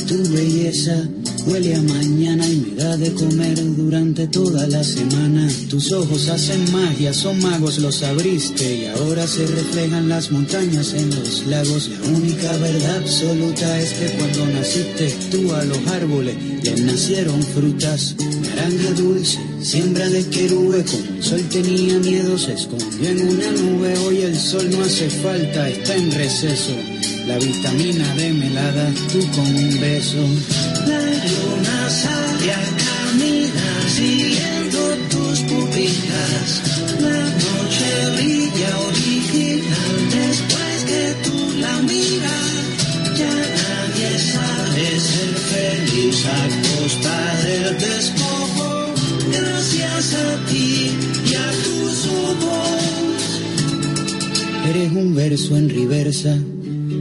[0.08, 1.08] Tu belleza
[1.48, 5.48] huele a mañana y me da de comer durante toda la semana.
[5.68, 11.08] Tus ojos hacen magia, son magos, los abriste y ahora se reflejan las montañas en
[11.10, 11.90] los lagos.
[12.02, 18.14] La única verdad absoluta es que cuando naciste tú a los árboles les nacieron frutas.
[18.42, 23.96] Naranja dulce, siembra de querube, como el sol tenía miedo, se escondió en una nube.
[24.06, 26.74] Hoy el sol no hace falta, está en receso.
[27.26, 30.67] La vitamina de melada, tú con un beso.
[31.30, 34.78] Luna sale a caminar siguiendo
[35.10, 36.50] tus pupilas.
[37.00, 42.50] La noche brilla original después que tú la miras.
[43.20, 48.68] Ya nadie sabe ser feliz a costa del despojo.
[49.32, 50.96] Gracias a ti
[51.30, 52.78] y a tus ojos.
[54.70, 56.38] Eres un verso en reversa,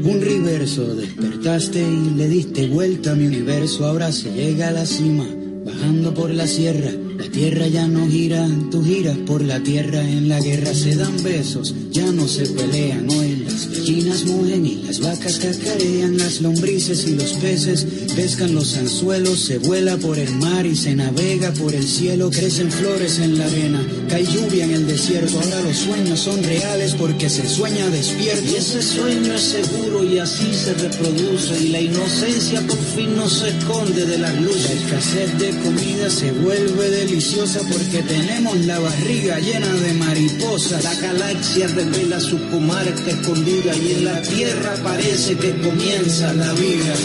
[0.03, 0.95] un reverso.
[0.95, 3.85] Despertaste y le diste vuelta a mi universo.
[3.85, 5.27] Ahora se llega a la cima,
[5.65, 6.91] bajando por la sierra.
[7.17, 10.01] La tierra ya no gira, tú giras por la tierra.
[10.01, 13.09] En la guerra se dan besos, ya no se pelean.
[13.09, 16.17] Hoy las gallinas mugen y las vacas cacarean.
[16.17, 19.39] Las lombrices y los peces pescan los anzuelos.
[19.39, 22.31] Se vuela por el mar y se navega por el cielo.
[22.31, 25.39] Crecen flores en la arena, cae lluvia en el desierto.
[25.39, 28.43] Ahora los sueños son reales porque se sueña despierto.
[28.51, 31.63] Y ese sueño es seguro y así se reproduce.
[31.63, 34.65] Y la inocencia por fin no se esconde de las luces.
[34.65, 40.83] La escasez de comida se vuelve deliciosa porque tenemos la barriga llena de mariposas.
[40.83, 46.95] La galaxia revela su comarca escondida y en la tierra parece que comienza la vida.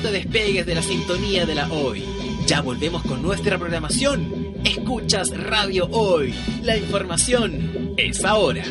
[0.00, 2.04] Te despegues de la sintonía de la hoy.
[2.46, 4.56] Ya volvemos con nuestra programación.
[4.64, 6.34] Escuchas Radio Hoy.
[6.62, 8.64] La información es ahora.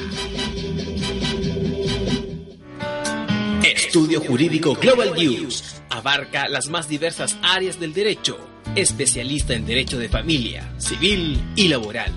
[3.63, 5.81] Estudio Jurídico Global News.
[5.89, 8.37] Abarca las más diversas áreas del derecho.
[8.75, 12.11] Especialista en derecho de familia, civil y laboral.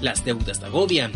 [0.00, 1.12] Las deudas te agobian.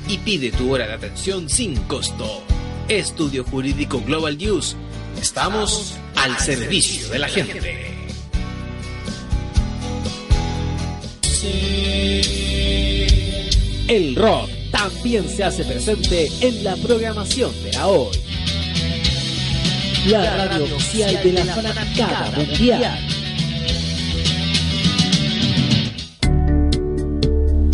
[0.07, 2.41] y pide tu hora de atención sin costo.
[2.87, 4.77] Estudio Jurídico Global News.
[5.21, 7.87] Estamos al servicio de la gente.
[13.89, 18.15] El rock también se hace presente en la programación de la hoy.
[20.07, 22.99] La radio oficial de la fanaticada mundial.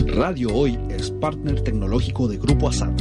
[0.07, 2.99] Radio Hoy es partner tecnológico de Grupo ASAP,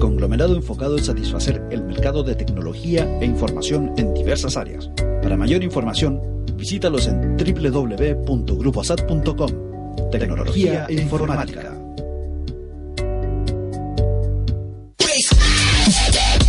[0.00, 4.90] conglomerado enfocado en satisfacer el mercado de tecnología e información en diversas áreas.
[5.22, 6.22] Para mayor información,
[6.56, 10.10] visítalos en www.grupoasat.com.
[10.10, 11.73] Tecnología e informática.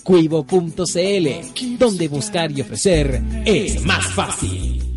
[0.03, 4.92] Cuivo.cl, donde buscar y ofrecer es más fácil.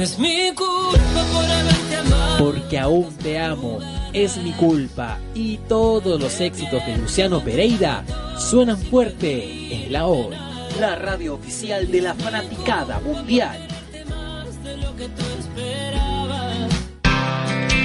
[0.00, 2.38] Es mi culpa por haberte amado.
[2.38, 3.80] Porque aún te amo,
[4.14, 8.02] es mi culpa y todos los éxitos de Luciano Pereira
[8.38, 10.34] suenan fuerte en la hoy,
[10.80, 13.58] la radio oficial de la fanaticada mundial.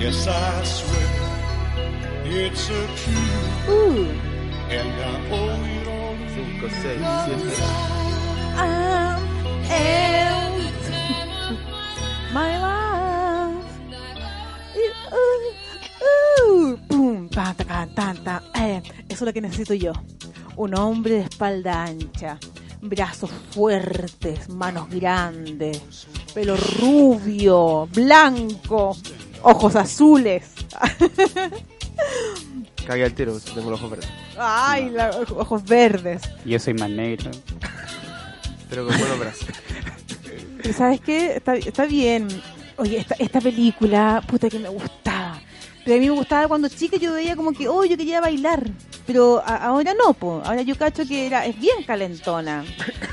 [0.00, 1.08] Yes, I swear
[2.24, 3.68] it's a truth.
[3.68, 4.10] Ooh.
[4.70, 8.11] And I owe it all to 5,
[19.22, 19.92] es lo que necesito yo.
[20.56, 22.38] Un hombre de espalda ancha,
[22.80, 25.80] brazos fuertes, manos grandes,
[26.34, 28.96] pelo rubio, blanco,
[29.42, 30.50] ojos azules.
[32.86, 34.08] Cagué al tiro, tengo los ojos verdes.
[34.38, 36.22] Ay, la- ojos verdes.
[36.44, 37.30] Yo soy más negro.
[38.68, 39.48] Pero con buenos brazos.
[40.76, 41.36] ¿sabes qué?
[41.36, 42.28] Está, está bien.
[42.78, 45.40] Oye, esta, esta película, puta que me gustaba.
[45.84, 48.64] Pero a mí me gustaba cuando chica yo veía como que, oh, yo quería bailar.
[49.06, 50.42] Pero ahora no, po.
[50.44, 52.64] Ahora yo cacho que era, es bien calentona.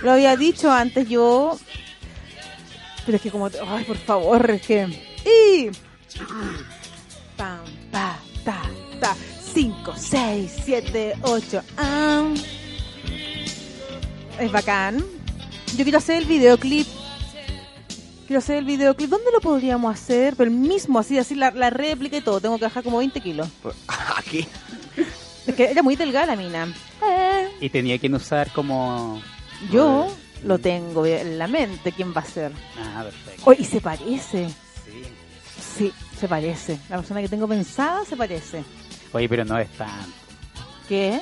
[0.04, 1.58] Lo había dicho antes yo.
[3.06, 4.84] Pero es que como, ay, por favor, es que...
[5.26, 5.70] Y...
[7.36, 7.60] Pam,
[7.92, 8.62] pa, ta,
[9.00, 9.16] ta.
[9.54, 11.62] 5, 6, 7, 8.
[11.78, 12.34] Ah.
[14.40, 15.04] Es bacán.
[15.76, 16.88] Yo quiero hacer el videoclip.
[18.28, 19.10] Quiero hacer el videoclip.
[19.10, 20.36] ¿Dónde lo podríamos hacer?
[20.36, 22.40] Pero el mismo, así, así la, la réplica y todo.
[22.40, 23.48] Tengo que bajar como 20 kilos.
[24.18, 24.48] Aquí.
[25.50, 26.72] Es que era muy delgada la mina.
[27.04, 29.22] Eh, Y tenía que usar como...
[29.72, 31.92] yo lo tengo en la mente.
[31.92, 32.52] ¿Quién va a ser?
[32.78, 33.42] Ah, perfecto.
[33.46, 34.48] Oh, y se parece.
[34.86, 35.04] Sí.
[35.78, 36.78] Sí, se parece.
[36.90, 38.64] La persona que tengo pensada se parece.
[39.12, 39.90] Oye, pero no es tan...
[40.88, 41.20] ¿Qué?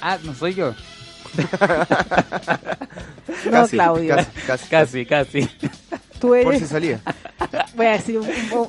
[0.00, 0.74] Ah, no soy yo.
[3.46, 4.16] No, Casi, Claudio.
[4.16, 4.68] Casi, casi.
[4.68, 5.48] Casi, casi.
[6.20, 6.44] Tú eres...
[6.44, 7.00] Por si salía.
[7.74, 8.68] Voy a decir, un, un-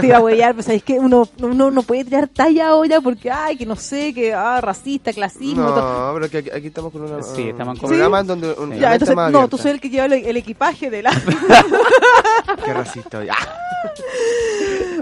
[0.00, 3.30] te iba a huellar, pero sabéis que uno, uno no puede tirar talla ahora porque,
[3.30, 5.66] ay, que no sé, que ah, racista, clasismo.
[5.68, 6.08] todo.
[6.08, 8.26] No, pero que aquí, aquí estamos con una, Sí, estamos un con- programa ¿Sí?
[8.26, 10.90] donde un, Ya, mente entonces, más no, tú soy el que lleva el, el equipaje
[10.90, 11.10] de la.
[12.64, 13.18] Qué racista.
[13.18, 13.30] oye.
[13.30, 13.48] Ah,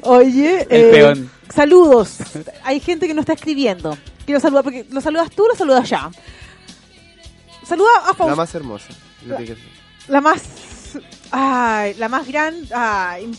[0.03, 1.30] Oye, El eh, peón.
[1.55, 2.16] saludos.
[2.64, 3.97] Hay gente que no está escribiendo.
[4.26, 6.11] Quiero saludar porque lo saludas tú, lo saludas ya.
[7.73, 8.37] Saluda a la Fausto.
[8.37, 8.89] más hermosa.
[9.47, 9.57] que-
[10.09, 10.43] La más.
[11.31, 12.68] Ay, la más grande.
[12.75, 13.31] Ay.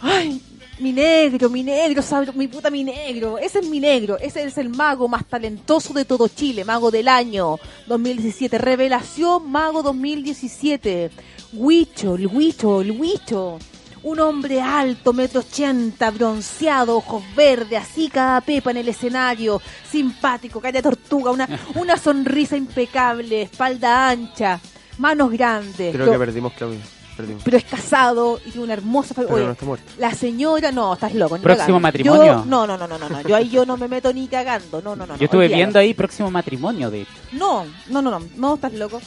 [0.00, 0.40] Ay,
[0.78, 2.02] mi negro, mi negro,
[2.34, 3.36] mi puta mi negro.
[3.38, 4.16] Ese es mi negro.
[4.18, 6.64] Ese es el mago más talentoso de todo Chile.
[6.64, 8.58] Mago del año 2017.
[8.58, 11.10] Revelación Mago 2017.
[11.52, 13.58] Huicho, el Huicho, el Huicho.
[14.02, 20.60] Un hombre alto, metro ochenta, bronceado, ojos verdes, así cada pepa en el escenario, simpático,
[20.60, 24.60] cara de tortuga, una, una sonrisa impecable, espalda ancha,
[24.98, 25.92] manos grandes.
[25.94, 26.78] Creo Lo- que perdimos, Claudio.
[27.16, 27.42] Perdimos.
[27.42, 29.46] pero es casado y tiene una hermosa Pero familia.
[29.48, 29.92] no está muerto.
[29.98, 31.36] La señora, no, estás loco.
[31.36, 32.24] ni ¿Próximo matrimonio?
[32.24, 33.20] Yo- no, no, no, no, no, no.
[33.22, 34.80] Yo ahí yo no me meto ni cagando.
[34.80, 35.14] No, no, no.
[35.14, 35.56] no, Yo estuve olvídalo.
[35.56, 37.10] viendo ahí próximo matrimonio, de hecho.
[37.32, 39.00] No, no, no, no, no, estás loco.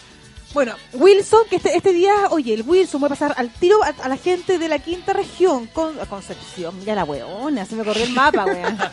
[0.54, 3.88] Bueno, Wilson, que este, este día, oye, el Wilson voy a pasar al tiro a,
[4.04, 7.86] a la gente de la quinta región, con, a Concepción, mira la weona, se me
[7.86, 8.78] corrió el mapa, weón.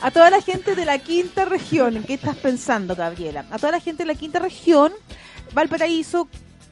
[0.00, 3.44] A toda la gente de la quinta región, ¿qué estás pensando, Gabriela?
[3.50, 4.92] A toda la gente de la quinta región,
[5.52, 6.28] Valparaíso,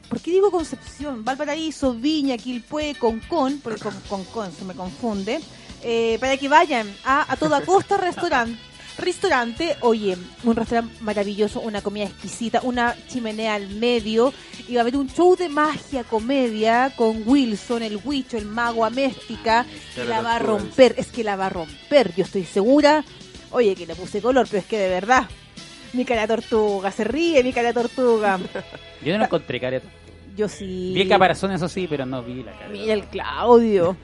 [0.09, 1.23] ¿por qué digo Concepción?
[1.23, 5.41] Valparaíso, Viña, Quilpué, Concón, porque con Concón se me confunde,
[5.83, 8.57] eh, para que vayan a, a toda costa restaurante.
[8.97, 14.33] Restaurante, oye, un restaurante maravilloso, una comida exquisita, una chimenea al medio,
[14.67, 18.85] y va a haber un show de magia, comedia, con Wilson, el Huicho, el mago
[18.85, 23.03] Améstica, que la va a romper, es que la va a romper, yo estoy segura.
[23.51, 25.27] Oye, que le puse color, pero es que de verdad,
[25.93, 28.39] mi cara tortuga, se ríe mi cara tortuga.
[29.05, 29.81] Yo no encontré cara.
[30.35, 30.91] Yo sí.
[30.93, 32.69] Vi el caparazón, eso sí, pero no vi la cara.
[32.69, 33.95] Mira el Claudio.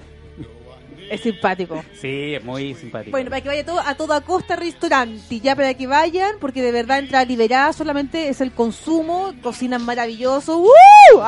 [1.10, 1.84] Es simpático.
[2.00, 3.12] Sí, es muy simpático.
[3.12, 6.72] Bueno, para que vaya todo, a toda costa restaurante, ya para que vayan, porque de
[6.72, 10.60] verdad entra liberada, solamente es el consumo, cocinan maravilloso.
[10.60, 10.72] ¡Woo!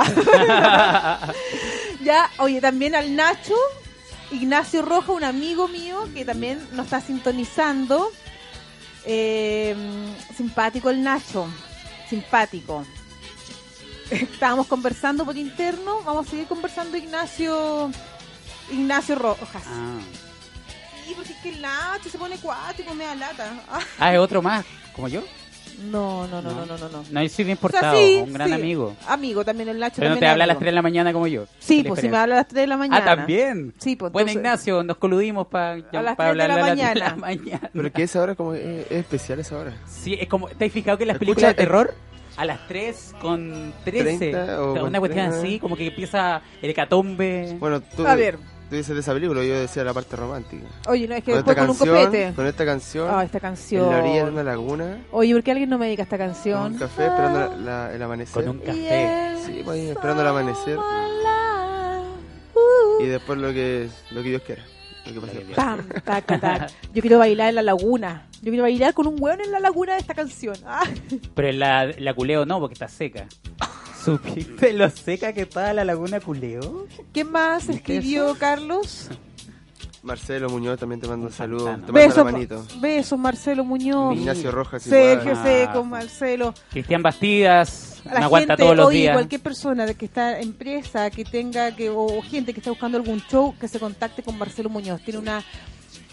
[2.03, 3.55] ya, oye, también al Nacho,
[4.31, 8.11] Ignacio Roja, un amigo mío que también nos está sintonizando.
[9.05, 9.75] Eh,
[10.35, 11.47] simpático el Nacho,
[12.09, 12.85] simpático.
[14.09, 17.91] Estábamos conversando por interno, vamos a seguir conversando Ignacio
[18.71, 19.63] Ignacio Rojas.
[19.67, 19.99] Ah.
[21.05, 23.53] Sí, porque es que el Nacho se pone cuático, me da lata.
[23.69, 25.21] Ah, Ah, es otro más, como yo.
[25.91, 26.89] No, no, no, no, no, no.
[26.89, 27.03] no.
[27.11, 28.53] No, yo soy bien O sea, portado, sí, un gran sí.
[28.53, 28.95] amigo.
[29.09, 29.97] Amigo también el Nacho.
[29.97, 30.59] Pero no te habla a las amigo.
[30.61, 31.47] 3 de la mañana como yo.
[31.59, 33.01] Sí, ¿Qué pues si me habla a las 3 de la mañana.
[33.11, 33.73] Ah, también.
[33.77, 36.57] Sí, pues Bueno, entonces- Ignacio, nos coludimos para A las 3 de hablar la a
[36.59, 37.69] las 3 de la mañana.
[37.73, 39.73] Pero que esa hora como es, es especial esa hora.
[39.85, 41.93] Sí, es como, ¿te has fijado que en las Escucha, películas de eh, terror
[42.37, 45.37] a las 3 con 13, 30 o una con cuestión 30.
[45.37, 47.57] así, como que empieza el hecatombe?
[47.59, 48.37] Bueno, tú, A ver.
[48.69, 50.65] Tú dices de esa película, yo decía la parte romántica.
[50.87, 52.33] Oye, no, es que con esta después con un copete.
[52.35, 53.85] con esta canción, Ah, esta canción.
[53.85, 56.27] en la orilla de una laguna, Oye, ¿por qué alguien no me dedica esta con
[56.27, 56.73] canción?
[56.73, 57.55] un café, esperando la-
[57.87, 58.43] la- el amanecer.
[58.45, 59.35] Con un café.
[59.45, 60.77] Sí, pues ahí esperando el amanecer.
[63.01, 64.63] Y después lo que, lo que Dios quiera.
[65.55, 66.71] Pam, tac.
[66.93, 68.25] Yo quiero bailar en la laguna.
[68.41, 70.55] Yo quiero bailar con un hueón en la laguna de esta canción.
[70.65, 70.83] Ah.
[71.35, 73.27] Pero en la, la culeo no, porque está seca.
[74.23, 76.87] ¿Supiste lo seca que estaba la laguna culeo?
[77.13, 79.09] ¿Qué más escribió Carlos?
[80.03, 81.65] Marcelo Muñoz también te mando un saludo.
[81.65, 82.65] Te mando Besos, la manito.
[82.79, 84.15] besos, Marcelo Muñoz.
[84.15, 85.43] Ignacio Rojas Sergio igual.
[85.45, 85.83] Seco, Ah.
[85.83, 86.53] Marcelo.
[86.69, 89.15] Cristian Bastidas, la me aguanta gente, todos los oye, días.
[89.15, 93.19] cualquier persona de que está empresa, que tenga que o gente que está buscando algún
[93.21, 95.01] show, que se contacte con Marcelo Muñoz.
[95.01, 95.43] Tiene una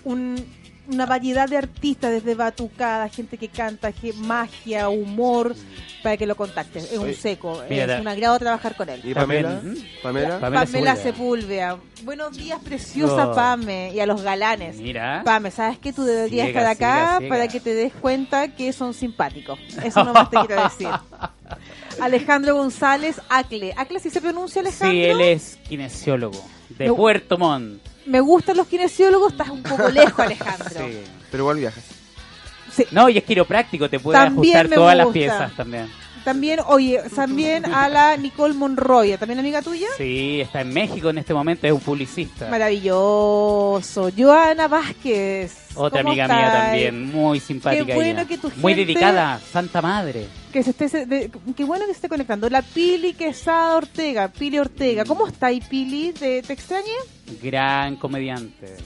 [0.04, 0.42] un
[0.88, 5.54] una variedad de artistas, desde batucada, gente que canta, que magia, humor,
[6.02, 6.90] para que lo contactes.
[6.92, 9.00] Es un seco, mira, es un agrado trabajar con él.
[9.04, 9.60] ¿Y Pamela?
[9.60, 10.40] También, ¿Pamela?
[10.40, 11.70] Pamela Pamela Sepúlveda.
[11.72, 11.78] Sepúlveda.
[12.02, 13.34] Buenos días, preciosa Oh.
[13.34, 14.76] Pame, y a los galanes.
[14.76, 15.22] Mira.
[15.24, 15.92] Pame, ¿sabes qué?
[15.92, 17.34] Tú deberías Ciega, estar acá ciega, ciega.
[17.34, 19.58] para que te des cuenta que son simpáticos.
[19.84, 20.88] Eso nomás te quiero decir.
[22.00, 23.72] Alejandro González, Acle.
[23.76, 24.90] ¿Acle sí se pronuncia Alejandro?
[24.90, 26.96] Sí, él es kinesiólogo de No.
[26.96, 27.80] Puerto Montt.
[28.06, 30.68] Me gustan los kinesiólogos, estás un poco lejos, Alejandro.
[30.70, 31.00] Sí.
[31.30, 31.84] Pero igual viajas.
[32.90, 35.88] No, y es quiropráctico, te puede También ajustar todas las piezas también.
[36.24, 39.88] También, oye, también a la Nicole Monroy, ¿también amiga tuya?
[39.96, 42.48] Sí, está en México en este momento, es un publicista.
[42.48, 44.08] Maravilloso.
[44.16, 45.66] Joana Vázquez.
[45.74, 47.84] Otra ¿cómo amiga mía también, muy simpática.
[47.84, 48.28] Qué bueno ella.
[48.28, 50.28] que tu Muy dedicada, Santa Madre.
[50.52, 52.48] Que se esté, de- qué bueno que se esté conectando.
[52.50, 55.04] La Pili Quesada Ortega, Pili Ortega.
[55.04, 56.12] ¿Cómo está ahí, Pili?
[56.12, 56.92] ¿Te, te extrañé?
[57.42, 58.76] Gran comediante.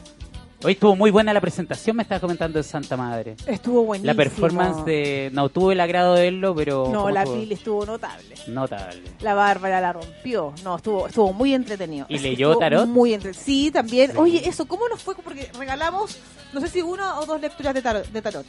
[0.64, 3.36] Hoy estuvo muy buena la presentación, me estaba comentando de Santa Madre.
[3.46, 4.10] Estuvo buenísimo.
[4.12, 5.30] La performance de...
[5.32, 6.84] No tuve el agrado de verlo, pero...
[6.90, 7.36] No, ¿cómo la estuvo?
[7.40, 8.34] Pili estuvo notable.
[8.46, 9.02] Notable.
[9.20, 10.54] La Bárbara la rompió.
[10.64, 12.06] No, estuvo, estuvo muy entretenido.
[12.08, 12.86] ¿Y Es leyó tarot?
[12.88, 13.34] Muy entre...
[13.34, 14.12] Sí, también.
[14.12, 14.16] Sí.
[14.18, 15.14] Oye, eso, ¿cómo nos fue?
[15.16, 16.16] Porque regalamos,
[16.52, 18.06] no sé si una o dos lecturas de tarot.
[18.06, 18.46] De tarot.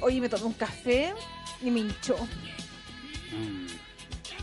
[0.00, 1.12] Oye, me tomé un café
[1.62, 2.16] y me hinchó.
[3.32, 3.66] Mm.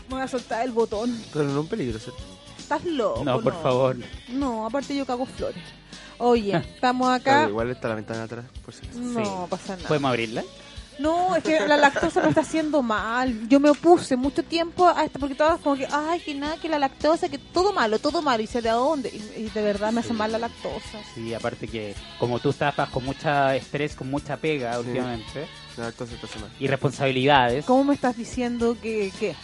[0.08, 1.16] Me voy a soltar el botón.
[1.32, 2.22] Pero no un peligro, ¿cierto?
[2.58, 3.24] Estás loco.
[3.24, 3.96] No, por favor.
[4.28, 5.62] No, aparte yo cago flores.
[6.18, 7.40] Oye, estamos acá.
[7.40, 9.00] Pero igual está la ventana atrás, por si acaso.
[9.00, 9.88] No pasa nada.
[9.88, 10.44] ¿Podemos abrirla?
[10.98, 13.48] No, es que la lactosa me está haciendo mal.
[13.48, 16.68] Yo me opuse mucho tiempo a esto porque todas como que, ay, que nada, que
[16.68, 18.42] la lactosa, que todo malo, todo malo.
[18.42, 19.08] Y sé de dónde.
[19.10, 20.98] Y, y de verdad me hace mal la lactosa.
[21.14, 25.46] Sí, aparte que como tú estás con mucha estrés, con mucha pega últimamente,
[25.76, 26.50] La lactosa te hace mal.
[26.58, 27.64] y responsabilidades.
[27.64, 29.34] ¿Cómo me estás diciendo que qué?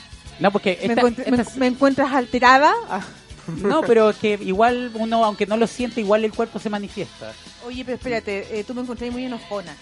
[0.40, 2.72] No, porque ¿Me, esta- encuentre- me- estas- me encuentras alterada?
[2.88, 3.00] Ah.
[3.46, 7.30] No, pero es que igual uno, aunque no lo siente, igual el cuerpo se manifiesta.
[7.66, 9.76] Oye, pero espérate, eh, tú me encontré muy enojona.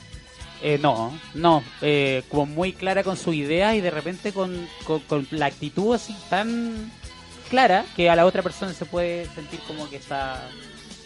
[0.63, 5.01] Eh, no, no, eh, como muy clara con su idea y de repente con, con,
[5.01, 6.93] con la actitud así tan
[7.51, 10.49] clara que a la otra persona se puede sentir como que está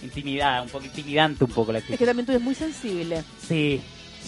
[0.03, 1.99] intimidada, un poco intimidante un poco la Es actitud.
[1.99, 3.25] que también tú eres muy sensible.
[3.49, 3.81] Sí.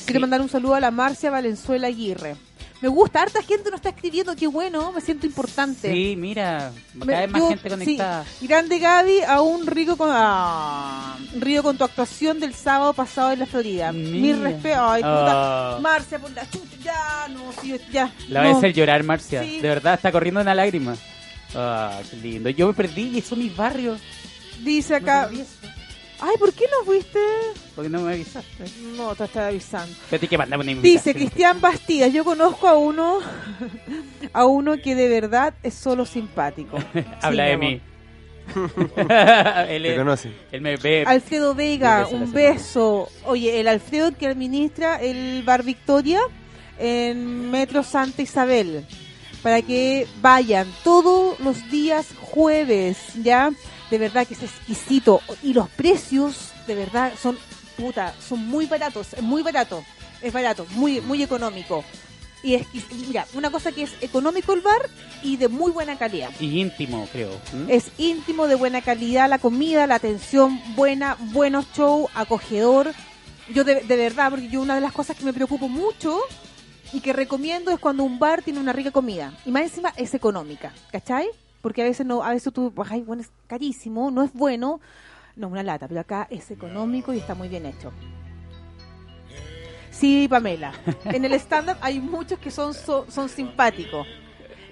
[0.06, 2.36] Quiero mandar un saludo a la Marcia Valenzuela Aguirre.
[2.80, 5.92] Me gusta, harta gente nos está escribiendo, qué bueno, me siento importante.
[5.92, 6.70] Sí, mira,
[7.04, 8.24] cada vez más yo- gente conectada.
[8.38, 8.46] sí.
[8.46, 13.46] Grande Gaby, aún rico con ah, río con tu actuación del sábado pasado en la
[13.46, 13.90] Florida.
[13.90, 14.88] Mi respeto.
[14.88, 15.74] Ay, puta.
[15.74, 15.78] Ah.
[15.80, 18.12] Marcia, por la chucha, ya, no, sí, ya.
[18.28, 18.58] La voy a no.
[18.58, 19.42] hacer llorar, Marcia.
[19.42, 19.60] Sí.
[19.60, 20.94] De verdad, está corriendo una lágrima.
[21.56, 22.48] Ah, qué lindo.
[22.50, 24.00] Yo me perdí y son mis barrios.
[24.62, 25.30] Dice acá.
[26.20, 27.18] Ay, ¿por qué no fuiste?
[27.76, 28.64] Porque no me avisaste.
[28.96, 29.94] No, te estaba avisando.
[30.10, 31.14] Pero que mandar una Dice.
[31.14, 33.20] Cristian Bastidas, yo conozco a uno,
[34.32, 36.76] a uno que de verdad es solo simpático.
[37.22, 37.80] Habla Sí, de mí.
[39.68, 40.32] él, Te conoce.
[40.50, 41.04] él me ve.
[41.06, 43.08] Alfredo Vega, un beso.
[43.24, 46.20] Oye, el Alfredo que administra el Bar Victoria
[46.78, 48.84] en Metro Santa Isabel.
[49.42, 53.50] Para que vayan todos los días jueves, ¿ya?
[53.90, 55.20] De verdad que es exquisito.
[55.42, 57.38] Y los precios, de verdad, son,
[57.76, 59.14] puta, son muy baratos.
[59.14, 59.84] Es muy barato.
[60.20, 61.84] Es barato, muy, muy económico.
[62.42, 62.66] Y es,
[63.06, 64.88] mira, una cosa que es económico el bar
[65.22, 66.30] y de muy buena calidad.
[66.38, 67.30] Y íntimo, creo.
[67.52, 67.68] ¿Mm?
[67.68, 72.92] Es íntimo, de buena calidad, la comida, la atención buena, buenos show, acogedor.
[73.52, 76.20] Yo de, de verdad, porque yo una de las cosas que me preocupo mucho
[76.92, 79.32] y que recomiendo es cuando un bar tiene una rica comida.
[79.44, 81.28] Y más encima es económica, ¿cachai?
[81.60, 84.80] Porque a veces no, a veces tú, ay, bueno, es carísimo, no es bueno.
[85.36, 87.92] No, una lata, pero acá es económico y está muy bien hecho.
[89.90, 90.72] Sí, Pamela.
[91.04, 94.06] En el stand-up hay muchos que son, so- son simpáticos.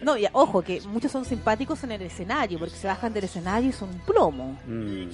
[0.02, 3.70] No, y ojo, que muchos son simpáticos en el escenario, porque se bajan del escenario
[3.70, 4.58] y son un plomo.
[4.66, 5.06] Mm.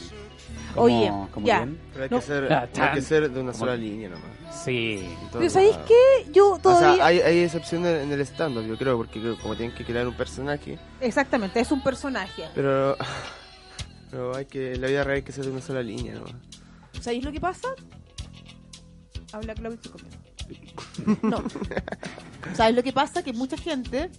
[0.74, 1.58] ¿Cómo- Oye, cómo ya.
[1.58, 1.80] quién?
[1.92, 2.20] Pero hay No.
[2.20, 3.02] que ser, Ah, hay que tan.
[3.02, 4.64] ser de una sola Como- línea nomás.
[4.64, 5.06] Sí.
[5.32, 6.30] Pero ¿sabéis qué?
[6.32, 6.94] Yo O todavía...
[6.96, 10.14] sea, hay, hay excepciones en el stand-up, yo creo, porque como tienen que crear un
[10.14, 12.44] personaje, Exactamente, es un personaje.
[12.54, 12.96] pero,
[14.10, 16.32] pero hay que, la vida real hay que ser de una sola línea nomás.
[17.00, 17.68] ¿Sabéis lo que pasa?
[19.32, 20.18] Habla Claudio comiendo.
[21.22, 21.42] No.
[22.54, 23.22] ¿Sabes lo que pasa?
[23.22, 24.10] Que mucha gente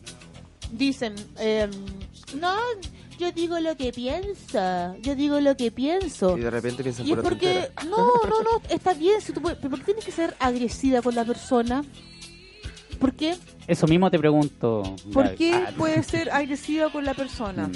[0.71, 1.69] dicen, em,
[2.39, 2.55] no,
[3.19, 6.37] yo digo lo que pienso, yo digo lo que pienso.
[6.37, 7.89] Y de repente piensan Y es porque, tontera.
[7.89, 7.97] no,
[8.27, 11.15] no, no, está bien, si tú puedes- pero ¿por qué tienes que ser agresiva con
[11.15, 11.83] la persona?
[12.99, 13.35] ¿Por qué?
[13.67, 14.95] Eso mismo te pregunto.
[15.11, 15.37] ¿Por Gaby.
[15.37, 17.67] qué Ah, puedes ser agresiva con la persona?
[17.67, 17.73] mm.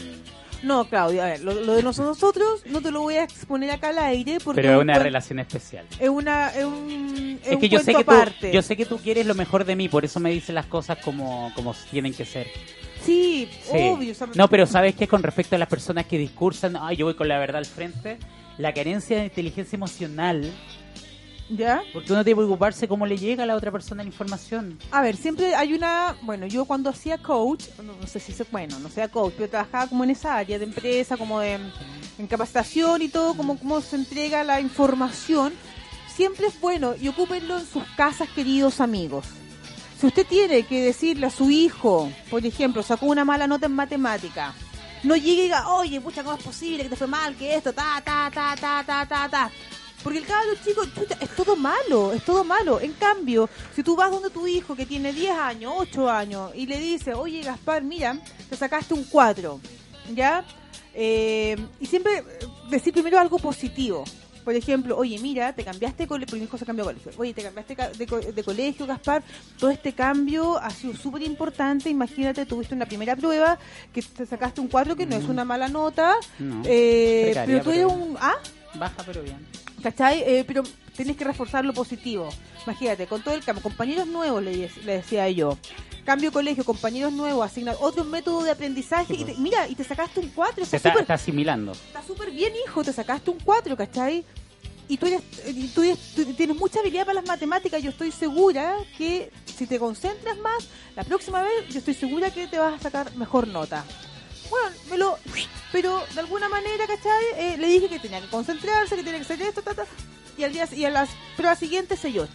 [0.64, 3.90] No, Claudia, a ver, lo, lo de nosotros no te lo voy a exponer acá
[3.90, 5.86] al aire porque Pero es un una relación especial.
[6.00, 8.52] es una es un, es Es un que yo sé que, tú, aparte.
[8.52, 10.98] yo sé que tú quieres lo mejor de mí, por eso me dices las cosas
[11.00, 12.48] como, como tienen que ser.
[13.04, 13.78] Sí, Sí.
[13.78, 14.12] obvio.
[14.12, 17.06] o sea, No, pero sabes que con respecto a las personas que discursan, ay, yo
[17.06, 18.18] voy con la verdad al frente,
[18.58, 20.52] la carencia de inteligencia emocional.
[21.50, 21.82] ¿Ya?
[21.94, 24.78] Porque uno tiene que preocuparse cómo le llega a la otra persona la información.
[24.92, 28.44] A ver, siempre hay una, bueno, yo cuando hacía coach, no, no sé si se,
[28.52, 31.60] bueno, no sea coach, pero trabajaba como en esa área de empresa, como de
[32.18, 35.54] en capacitación y todo, como cómo se entrega la información.
[36.14, 39.26] Siempre es bueno y ocúpenlo en sus casas, queridos amigos.
[40.00, 43.74] Si usted tiene que decirle a su hijo, por ejemplo, sacó una mala nota en
[43.74, 44.54] matemática,
[45.04, 47.74] no llegue y diga, oye, pucha, ¿cómo es posible que te fue mal, que esto,
[47.74, 49.52] ta, ta, ta, ta, ta, ta, ta?
[50.04, 52.80] Porque el cabro chico, chuta, es todo malo, es todo malo.
[52.80, 56.66] En cambio, si tú vas donde tu hijo que tiene 10 años, 8 años, y
[56.68, 58.18] le dices, oye, Gaspar, mira,
[58.50, 59.60] te sacaste un 4,
[60.16, 60.46] ¿ya?
[60.94, 62.24] Eh, y siempre
[62.70, 64.04] decir primero algo positivo.
[64.46, 67.12] Por ejemplo, oye, mira, te cambiaste de colegio, mi hijo se cambió de colegio.
[67.20, 69.22] Oye, te cambiaste ca- de, co- de colegio, Gaspar.
[69.60, 71.90] Todo este cambio ha sido súper importante.
[71.90, 73.60] Imagínate, tuviste una primera prueba
[73.94, 76.16] que te sacaste un 4, que no es una mala nota.
[76.40, 76.62] No.
[76.66, 78.18] eh, Precaria, pero tú eres un...
[78.22, 78.36] ¿Ah?
[78.76, 79.46] Baja, pero bien.
[79.82, 80.22] ¿Cachai?
[80.22, 80.64] Eh, pero
[80.96, 82.30] tenés que reforzar lo positivo.
[82.66, 85.58] Imagínate, con todo el cambio, compañeros nuevos, le, de- le decía yo.
[86.06, 89.14] Cambio colegio, compañeros nuevos, asignar otro método de aprendizaje.
[89.14, 91.72] y te- mira, y te sacaste un 4, Se está está, súper está asimilando.
[91.74, 94.24] está súper bien, hijo, te sacaste un 4, ¿cachai?
[94.90, 97.84] Y tú, eres, y tú, eres- tú tienes mucha habilidad para las matemáticas.
[97.84, 102.48] Yo estoy segura que si te concentras más, la próxima vez yo estoy segura que
[102.48, 103.84] te vas a sacar mejor nota.
[104.50, 105.18] Bueno, me lo...
[105.72, 107.26] Pero de alguna manera, ¿cachai?
[107.36, 109.86] Eh, le dije que tenía que concentrarse, que tenía que hacer esto, ta, ta,
[110.38, 112.28] y, al día, y a las pruebas siguientes 6-8.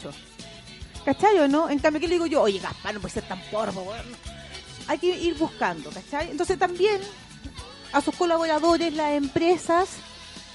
[1.05, 1.69] ¿Cachai o no?
[1.71, 2.43] En cambio, ¿qué le digo yo?
[2.43, 4.07] Oye, Gaspar, no puede ser tan porvo, weón.
[4.87, 6.31] Hay que ir buscando, ¿cachai?
[6.31, 7.01] Entonces también
[7.93, 9.89] a sus colaboradores, las empresas,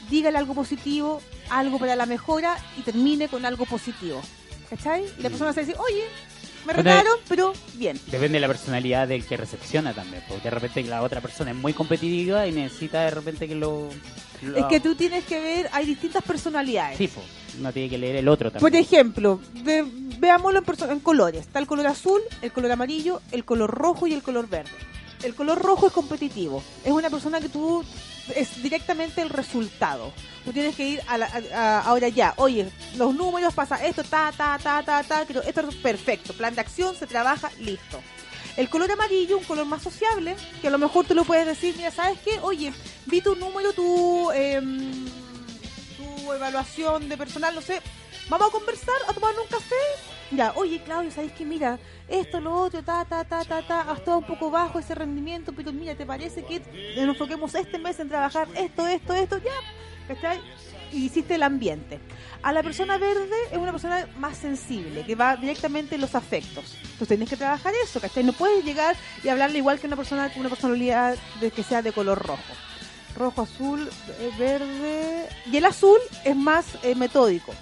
[0.09, 4.21] dígale algo positivo, algo para la mejora y termine con algo positivo.
[4.69, 5.05] ¿Cachai?
[5.17, 6.05] Y la persona se dice, oye,
[6.67, 7.99] me Bueno, retaron, pero bien.
[8.07, 10.23] Depende de la personalidad del que recepciona también.
[10.27, 13.89] Porque de repente la otra persona es muy competitiva y necesita de repente que lo.
[14.41, 16.97] lo- Es que tú tienes que ver, hay distintas personalidades.
[16.97, 17.09] Sí,
[17.59, 18.83] uno tiene que leer el otro Por también.
[18.83, 19.85] ejemplo, ve-
[20.19, 21.41] veámoslo en, en colores.
[21.41, 24.69] Está el color azul, el color amarillo, el color rojo y el color verde.
[25.23, 26.61] El color rojo es competitivo.
[26.85, 27.83] Es una persona que tú
[28.35, 30.11] es directamente el resultado.
[30.45, 32.33] Tú tienes que ir a, la- a- ahora ya.
[32.37, 35.25] Oye, los números pasa esto, ta, ta, ta, ta, ta.
[35.25, 36.33] Creo, esto es perfecto.
[36.33, 38.01] Plan de acción, se trabaja, listo.
[38.55, 41.75] El color amarillo, un color más sociable, que a lo mejor tú lo puedes decir,
[41.77, 42.39] mira, ¿sabes qué?
[42.41, 42.73] Oye,
[43.05, 45.05] vi tu número, tu, em,
[45.97, 47.81] tu evaluación de personal, no sé,
[48.29, 49.75] vamos a conversar, a tomar un café.
[50.31, 51.45] Ya, oye, Claudio, ¿sabes qué?
[51.45, 51.77] Mira,
[52.07, 55.51] esto, lo otro, ta, ta, ta, ta, ta, ha estado un poco bajo ese rendimiento,
[55.53, 56.59] pero mira, ¿te parece que
[56.97, 59.37] nos enfoquemos este mes en trabajar esto, esto, esto?
[59.39, 59.51] Ya,
[60.07, 60.39] ¿cachai?
[60.93, 61.99] Y hiciste el ambiente.
[62.41, 66.77] A la persona verde es una persona más sensible, que va directamente en los afectos.
[66.81, 68.23] Entonces tienes que trabajar eso, ¿cachai?
[68.23, 71.81] No puedes llegar y hablarle igual que una persona con una personalidad de que sea
[71.81, 72.53] de color rojo.
[73.17, 73.89] Rojo, azul,
[74.19, 75.27] eh, verde.
[75.51, 77.53] Y el azul es más eh, metódico.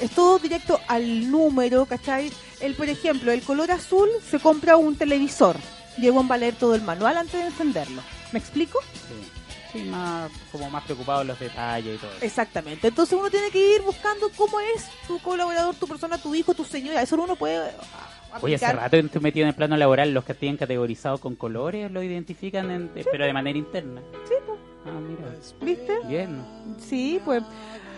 [0.00, 2.30] Es todo directo al número, ¿cachai?
[2.64, 5.56] El, por ejemplo, el color azul se compra un televisor.
[5.98, 8.02] Llegó a leer todo el manual antes de encenderlo.
[8.32, 8.80] ¿Me explico?
[8.82, 9.30] Sí.
[9.72, 12.10] Sí, más, como más preocupado en los detalles y todo.
[12.12, 12.24] eso.
[12.24, 12.88] Exactamente.
[12.88, 16.64] Entonces uno tiene que ir buscando cómo es tu colaborador, tu persona, tu hijo, tu
[16.64, 17.02] señora.
[17.02, 18.76] Eso uno puede ah, Oye, hace aplicar.
[18.84, 22.70] rato estoy metido en el plano laboral, los que tienen categorizados con colores lo identifican,
[22.70, 24.00] en- pero de manera interna.
[24.28, 24.58] Sí, pues.
[24.86, 25.34] Ah, mira.
[25.60, 25.98] ¿Viste?
[26.06, 26.44] Bien.
[26.78, 27.42] Sí, pues.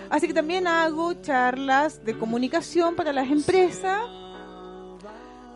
[0.08, 4.00] Así que también hago charlas de comunicación para las empresas.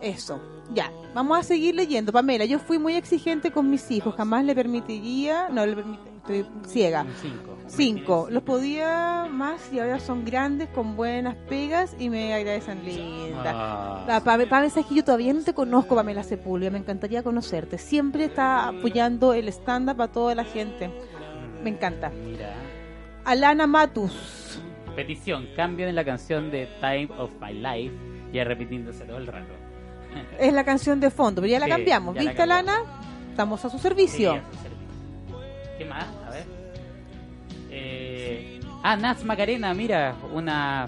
[0.01, 0.39] Eso.
[0.73, 2.11] Ya, vamos a seguir leyendo.
[2.11, 4.15] Pamela, yo fui muy exigente con mis hijos.
[4.15, 5.49] Jamás le permitiría.
[5.49, 7.05] No, le permit- estoy ciega.
[7.21, 7.57] Cinco.
[7.67, 8.27] Cinco.
[8.29, 13.51] Los podía más y ahora son grandes con buenas pegas y me agradecen linda.
[13.53, 14.05] Ah.
[14.07, 16.71] La Pame, Pame, sabes que yo todavía no te conozco, Pamela Sepúlveda.
[16.71, 17.77] Me encantaría conocerte.
[17.77, 20.89] Siempre está apoyando el stand-up a toda la gente.
[21.63, 22.09] Me encanta.
[22.09, 22.53] Mira.
[23.25, 24.59] Alana Matus.
[24.95, 27.95] Petición, cambio en la canción de Time of My Life,
[28.33, 29.53] ya repitiéndose todo el rato.
[30.39, 32.15] Es la canción de fondo, pero ya la Sí, cambiamos.
[32.15, 32.77] ya la ¿Viste, Alana?
[33.29, 34.33] Estamos a su servicio.
[34.33, 35.77] Sí, a su servicio.
[35.77, 36.05] ¿Qué más?
[36.27, 36.45] A ver.
[37.69, 40.87] Eh, ah, Naz Macarena, mira, una,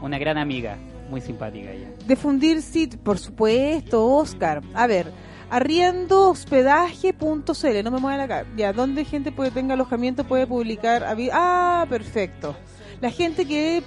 [0.00, 0.76] una gran amiga,
[1.10, 1.88] muy simpática ella.
[2.06, 4.62] De fundir sit, por supuesto, Oscar.
[4.74, 5.10] A ver,
[5.50, 8.44] arriendo hospedaje.cl, no me muevan acá.
[8.56, 11.04] Ya, donde gente puede tenga alojamiento puede publicar.
[11.32, 12.56] Ah, perfecto.
[13.00, 13.82] La gente que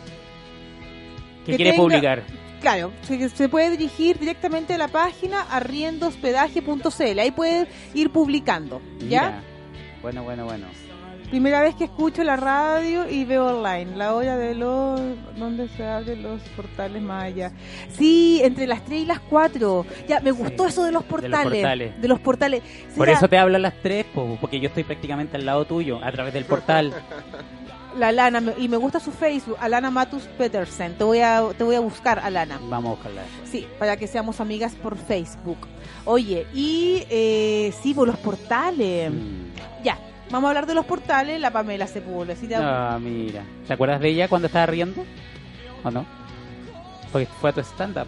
[1.46, 2.24] ¿Qué Que quiere tenga- publicar?
[2.62, 7.20] Claro, se, se puede dirigir directamente a la página arriendohospedaje.cl.
[7.20, 9.06] Ahí puede ir publicando, ¿ya?
[9.08, 9.44] Mira.
[10.02, 10.68] Bueno, bueno, bueno.
[11.30, 15.02] Primera vez que escucho la radio y veo online, la hora de los...
[15.36, 17.52] ¿Dónde se abren los portales más allá?
[17.90, 19.86] Sí, entre las 3 y las 4.
[20.08, 21.62] Ya, me gustó eso de los portales.
[21.62, 22.02] portales.
[22.02, 22.64] De los portales.
[22.96, 26.00] Por eso te hablo a las tres, po, porque yo estoy prácticamente al lado tuyo,
[26.02, 26.94] a través del portal.
[27.98, 30.96] La Alana, me- y me gusta su Facebook, Alana Matus Petersen.
[30.98, 32.60] Te voy a, te voy a buscar, Alana.
[32.70, 33.22] Vamos a buscarla.
[33.24, 33.50] después.
[33.50, 35.58] Sí, para que seamos amigas por Facebook.
[36.06, 39.12] Oye, y eh, sí, por los portales.
[39.12, 39.84] Mm.
[39.84, 39.98] Ya,
[40.30, 41.40] vamos a hablar de los portales.
[41.42, 41.88] La Pamela.
[41.88, 42.00] ¿sí
[42.48, 43.44] te- Ah, mira.
[43.68, 45.04] ¿Te acuerdas de ella cuando estaba riendo?
[45.84, 46.06] ¿O no?
[47.12, 48.08] Porque fue a tu stand-up,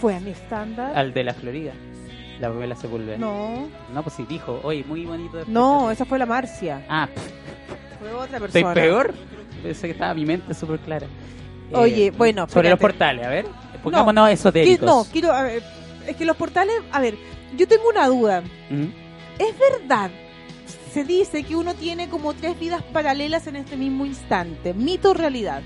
[0.00, 0.96] Fue a mi estándar.
[0.96, 1.72] al de la Florida.
[2.40, 3.16] La Pamela Sepúlveda.
[3.16, 5.38] No, No, pues sí, dijo, oye, muy bonito.
[5.38, 6.84] de no, esa fue la Marcia.
[6.88, 7.30] Ah, pff,
[8.10, 8.74] Fue otra ¿estoy persona.
[8.74, 9.14] peor?
[9.62, 11.06] Pensé que estaba mi mente súper clara.
[11.06, 13.46] Eh, Oye, bueno, Sobre los portales, a ver.
[13.82, 14.86] Pongámonos Qui- esotéricos.
[14.86, 15.32] No, quiero.
[15.32, 15.62] a ver,
[16.06, 16.74] es que los portales.
[16.92, 17.16] A ver,
[17.56, 18.42] yo tengo una duda.
[19.38, 20.10] ¿Es verdad?
[20.92, 24.74] Se dice que uno tiene como tres vidas paralelas en este mismo instante.
[24.74, 25.62] ¿Mito o realidad?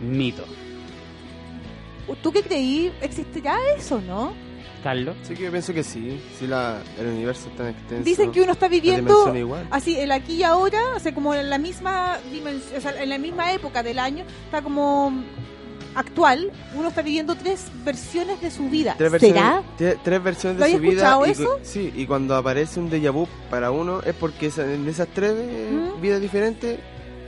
[0.00, 0.44] Mito.
[2.22, 2.90] ¿Tú qué creí?
[3.02, 4.32] ¿Existirá eso, no?
[4.82, 5.16] Carlos.
[5.22, 6.20] Sí que yo pienso que sí.
[6.38, 8.04] Si la, el universo es tan extenso.
[8.04, 9.32] Dicen que uno está viviendo
[9.70, 13.08] así el aquí y ahora, o sea, como en la misma dimensión, o sea, en
[13.08, 15.12] la misma época del año, está como
[15.94, 18.94] actual, uno está viviendo tres versiones de su vida.
[18.96, 19.62] Tres ¿Será?
[19.62, 19.64] versiones,
[19.96, 20.92] tre- tres versiones ¿Lo de has su vida.
[20.92, 21.44] escuchado y, eso?
[21.44, 25.08] cu- sí, y cuando aparece un déjà vu para uno es porque esa- en esas
[25.08, 25.34] tres
[26.00, 26.78] vidas diferentes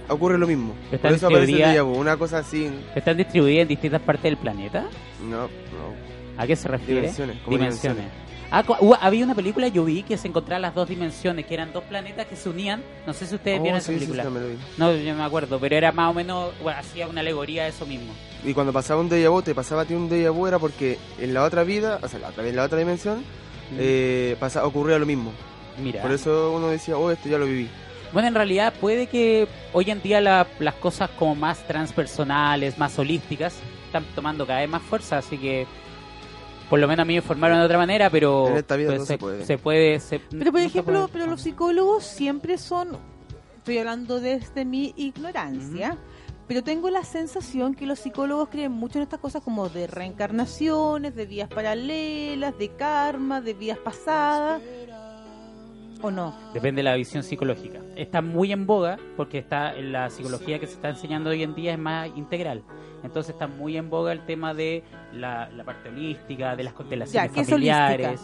[0.09, 0.75] ocurre lo mismo.
[0.93, 2.71] Está Por eso aparece el déjà vu, una cosa así.
[2.95, 4.87] ¿Están distribuidas en distintas partes del planeta?
[5.29, 6.10] No, no.
[6.41, 7.01] ¿A qué se refiere?
[7.03, 8.05] Dimensiones, como Dimensiones.
[8.53, 11.73] Ah, hubo- había una película, yo vi, que se encontraban las dos dimensiones, que eran
[11.73, 12.83] dos planetas que se unían.
[13.07, 14.25] No sé si ustedes Oh, vieron sí, esa película.
[14.25, 17.69] sí, no, yo me acuerdo, pero era más o menos, bueno, hacía una alegoría de
[17.69, 18.13] eso mismo.
[18.45, 20.99] Y cuando pasaba un déjà vu, te pasaba a ti un déjà vu era porque
[21.21, 23.23] en la otra vida, o sea, la otra, en la otra dimensión,
[23.79, 25.33] eh, pasa, ocurría lo mismo.
[25.81, 26.03] Mira.
[26.03, 27.69] Por eso uno decía, oh, esto ya lo viví.
[28.13, 32.99] Bueno, en realidad puede que hoy en día la- las cosas como más transpersonales, más
[32.99, 33.55] holísticas,
[33.87, 35.67] están tomando cada vez más fuerza, así que
[36.71, 39.01] por lo menos a mí me informaron de otra manera, pero En esta vida pues,
[39.01, 39.45] no se puede.
[39.45, 41.13] Se puede se- Pero por no ejemplo, puede.
[41.13, 42.97] pero los psicólogos siempre son,
[43.59, 45.99] estoy hablando desde mi ignorancia,
[46.47, 51.15] pero tengo la sensación que los psicólogos creen mucho en estas cosas como de reencarnaciones,
[51.15, 54.61] de vidas paralelas, de karma, de vidas pasadas,
[56.03, 56.35] ¿o no?
[56.53, 57.81] Depende de la visión psicológica.
[57.97, 61.55] Está muy en boga porque está en la psicología que se está enseñando hoy en
[61.55, 62.63] día es más integral.
[63.03, 67.31] Entonces está muy en boga el tema de la, la parte holística, de las constelaciones
[67.31, 68.21] Ya, ¿qué es familiares.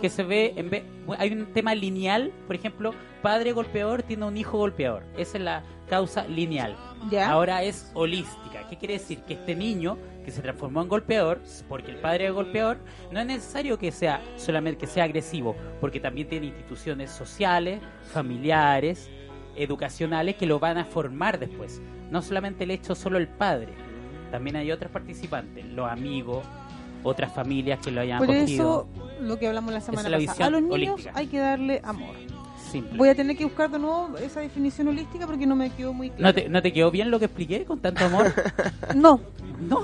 [0.00, 0.84] Que se ve, en vez,
[1.18, 5.04] hay un tema lineal, por ejemplo, padre golpeador tiene un hijo golpeador.
[5.16, 6.76] Esa es la causa lineal.
[7.10, 7.30] Ya.
[7.30, 8.68] Ahora es holística.
[8.68, 9.20] ¿Qué quiere decir?
[9.22, 9.96] Que este niño
[10.26, 12.78] que se transformó en golpeador, porque el padre es golpeador,
[13.12, 17.80] no es necesario que sea solamente que sea agresivo, porque también tiene instituciones sociales,
[18.12, 19.08] familiares,
[19.54, 21.80] educacionales que lo van a formar después.
[22.10, 23.72] No solamente el hecho solo el padre,
[24.32, 26.44] también hay otros participantes, los amigos,
[27.04, 28.88] otras familias que lo hayan Por acogido.
[28.96, 31.12] eso, lo que hablamos la semana es la pasada, a los niños holística.
[31.16, 32.16] hay que darle amor.
[32.70, 32.98] Simple.
[32.98, 36.10] Voy a tener que buscar de nuevo esa definición holística porque no me quedó muy
[36.10, 36.34] ¿No claro.
[36.34, 38.32] te, ¿No te quedó bien lo que expliqué con tanto amor?
[38.94, 39.20] No,
[39.60, 39.82] no.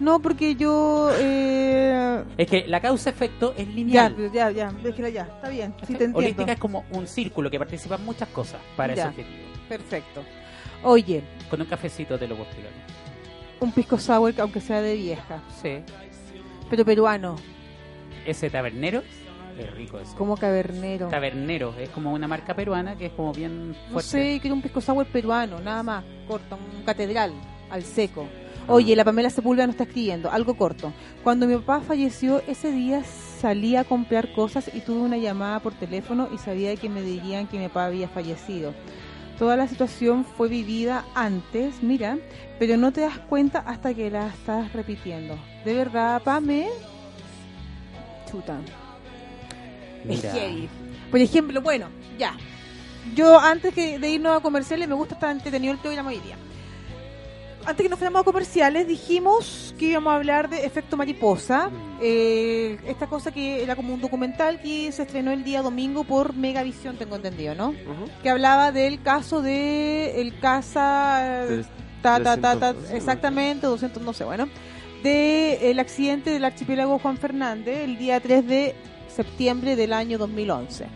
[0.00, 1.10] no, porque yo...
[1.18, 2.24] Eh...
[2.36, 4.32] Es que la causa-efecto es Ya, lineal.
[4.32, 6.10] ya, ya, déjela ya, está bien, sí te.
[6.12, 9.02] Holística es como un círculo que participan muchas cosas para Ya.
[9.02, 9.48] ese objetivo.
[9.68, 10.22] Perfecto.
[10.82, 12.72] Oye, Con un cafecito te lo puedo explicar.
[13.60, 15.78] un pisco sour, aunque sea de vieja, Sí.
[16.68, 17.36] pero peruano,
[18.26, 19.02] Ese tabernero
[19.58, 20.14] es rico eso.
[20.16, 21.08] como cavernero.
[21.08, 24.10] Tabernero es como una marca peruana que es como bien No fuerte.
[24.10, 27.32] sé, quiero un pisco sour peruano, nada más, corto, un catedral,
[27.70, 28.26] al seco.
[28.68, 28.74] Ah.
[28.74, 30.92] Oye, la Pamela Sepúlveda nos está escribiendo, algo corto.
[31.24, 35.72] Cuando mi papá falleció, ese día salí a comprar cosas y tuve una llamada por
[35.74, 38.72] teléfono y sabía que me dirían que mi papá había fallecido.
[39.38, 42.18] Toda la situación fue vivida antes, mira,
[42.60, 45.36] pero no te das cuenta hasta que la estás repitiendo.
[45.64, 46.68] De verdad, Pame,
[48.30, 48.58] chuta.
[50.08, 50.32] Es Mira.
[50.32, 50.68] heavy.
[51.10, 51.88] Por ejemplo, bueno,
[52.18, 52.36] ya.
[53.14, 56.36] Yo antes que de irnos a comerciales me gusta estar entretenido el programa hoy día.
[57.64, 61.70] Antes que nos fuéramos a comerciales dijimos que íbamos a hablar de efecto mariposa.
[62.00, 66.34] Eh, esta cosa que era como un documental que se estrenó el día domingo por
[66.34, 67.72] Megavisión, tengo entendido, ¿no?
[68.22, 71.66] Que hablaba del caso de el casa Tres-
[72.02, 74.48] ta, ta, ta, ta, 300, exactamente, 200, no sé, bueno,
[75.04, 78.74] de el accidente del archipiélago Juan Fernández el día 3 de
[79.14, 80.86] septiembre del año 2011,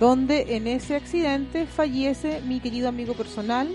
[0.00, 3.68] donde en ese accidente fallece mi querido amigo personal,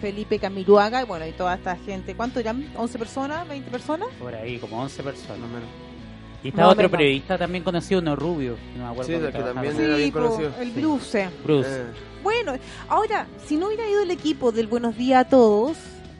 [0.00, 2.66] Felipe Camiruaga, y bueno, y toda esta gente, ¿cuánto eran?
[2.74, 3.48] ¿11 personas?
[3.48, 4.08] ¿20 personas?
[4.18, 5.38] Por ahí, como 11 personas.
[6.42, 6.90] Y está otro menos.
[6.90, 8.56] periodista también conocido, no rubio.
[8.76, 10.52] No me acuerdo Sí, cómo que también Sí, era bien po, conocido.
[10.60, 10.80] el Sí.
[10.80, 11.28] Bruce.
[11.42, 11.68] Bruce.
[11.70, 11.84] Eh,
[12.22, 12.52] Bueno,
[12.88, 15.76] ahora, si no hubiera ido el equipo del Buenos Días a Todos,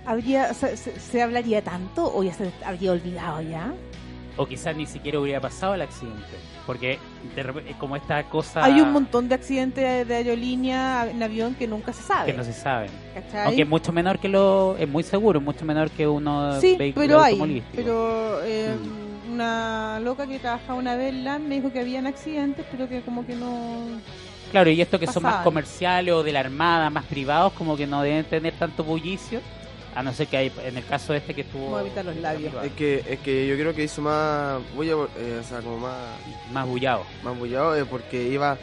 [0.07, 3.73] habría se, se- se hablaría tanto o ya se habría olvidado ya.
[4.37, 6.23] O quizás ni siquiera hubiera pasado el accidente.
[6.67, 6.99] Porque
[7.37, 11.93] de como esta cosa Hay un montón de accidentes de aerolínea en avión que nunca
[11.93, 12.33] se sabe.
[12.33, 12.89] que no se sabe.
[13.15, 13.47] ¿cachai?
[13.47, 14.77] Aunque es mucho menor que lo...
[14.79, 17.63] Es muy seguro, es mucho menor que uno Sí, vehículo pero hay.
[17.75, 19.33] Pero eh, Mm.
[19.33, 23.03] una loca que trabajaba una vez en LAN me dijo que habían accidentes, pero que
[23.03, 23.85] como que no...
[24.51, 27.87] Claro, y estos que son más comerciales o de la armada, más privados, como que
[27.87, 29.41] no deben tener tanto bullicio.
[29.95, 31.67] A no ser que hay, en el caso este que estuvo...
[31.67, 32.53] Vamos a evitar los labios.
[32.65, 35.97] Es que, es que yo creo que hizo más bulla, eh, o sea, como más,
[36.53, 37.05] Más bullado.
[37.23, 38.59] más bullado, eh, porque iba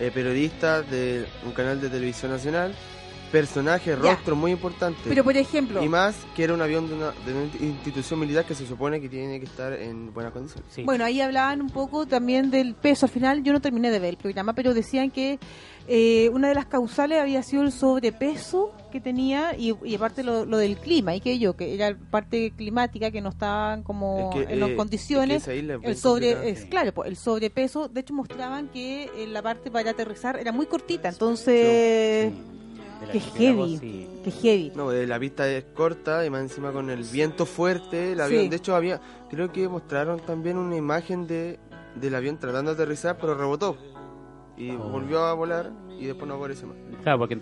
[0.00, 2.74] eh, periodista de un canal de televisión nacional,
[3.30, 3.96] personaje, Ya.
[3.96, 5.00] rostro muy importante.
[5.08, 8.44] Pero por ejemplo, Y más que era un avión de una, de una institución militar
[8.44, 10.64] que se supone que tiene que estar en buenas condiciones.
[10.72, 10.82] Sí.
[10.84, 13.06] Bueno, ahí hablaban un poco también del peso.
[13.06, 15.38] Al final yo no terminé de ver el programa, pero decían que
[15.86, 20.44] eh, una de las causales había sido el sobrepeso que tenía y, y aparte lo,
[20.46, 24.46] lo del clima y que yo, que era parte climática, que no estaban como Es
[24.46, 25.36] que, en las eh, condiciones.
[25.38, 28.68] es que esa isla es el sobre es claro pues, el sobrepeso de hecho mostraban
[28.68, 32.32] que eh, la parte para aterrizar era muy cortita entonces
[33.06, 34.08] la qué heavy sí.
[34.24, 38.20] qué heavy No, la pista es corta y más encima con el viento fuerte, el
[38.20, 38.48] avión, Sí.
[38.48, 41.58] de hecho había, creo que mostraron también una imagen de
[41.96, 43.76] del avión tratando de aterrizar, pero rebotó
[44.56, 44.78] y Oh.
[44.78, 46.76] volvió a volar y después no apareció más.
[47.02, 47.38] Claro, porque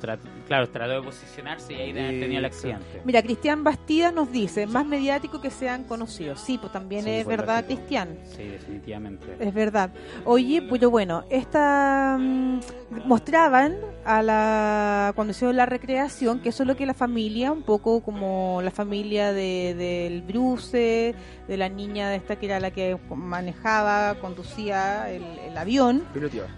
[0.46, 3.00] claro, trató de posicionarse y ahí Y- tenido el accidente.
[3.04, 6.40] Mira, Cristian Bastida nos dice, más mediático que sean conocidos.
[6.40, 7.64] Sí, pues también Sí, es pues, verdad.
[7.64, 8.18] Cristian.
[8.24, 9.36] Sí, definitivamente.
[9.38, 9.90] Es verdad.
[10.24, 12.60] Oye, pero bueno, esta mm,
[13.06, 17.62] mostraban a la cuando hicieron la recreación que eso es lo que la familia, un
[17.62, 21.14] poco como la familia de, del Bruce,
[21.48, 26.48] de la niña de esta que era la que manejaba, conducía el, el avión, Piloteaba.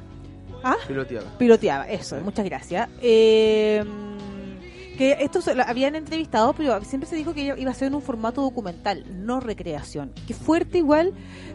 [0.65, 0.77] ¿Ah?
[0.89, 1.39] Piloteaba.
[1.39, 2.89] piloteaba, eso, muchas gracias.
[3.03, 3.85] Eh,
[4.99, 8.43] que estos habían entrevistado, pero siempre se dijo que iba a ser en un formato
[8.43, 10.13] documental, no recreación.
[10.27, 11.13] Qué fuerte igual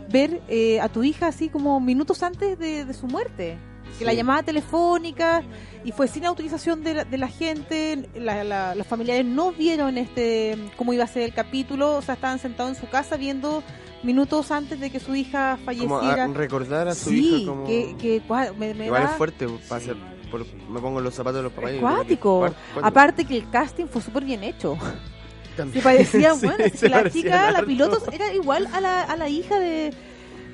[0.10, 3.58] ver eh, a tu hija así como minutos antes de, de su muerte.
[3.98, 5.42] Que la llamada telefónica
[5.84, 9.98] y fue sin autorización de la, de la gente, la- la- los familiares no vieron
[9.98, 13.64] este cómo iba a ser el capítulo, o sea, estaban sentados en su casa viendo
[14.04, 16.28] minutos antes de que su hija Como a- falleciera.
[16.28, 17.66] recordar a su sí, hija como...
[17.66, 19.96] que, que guau, me, me Igual da- es fuerte, para hacer,
[20.32, 21.72] por- me pongo los zapatos de los papás.
[21.72, 22.46] y es creo que cuático.
[22.48, 22.86] es cuático.
[22.88, 24.78] Aparte que el casting fue súper bien hecho.
[25.58, 25.82] También.
[25.84, 29.28] Se parecía, Sí, bueno, se la chica, la piloto era igual a la, a la
[29.28, 29.94] hija de,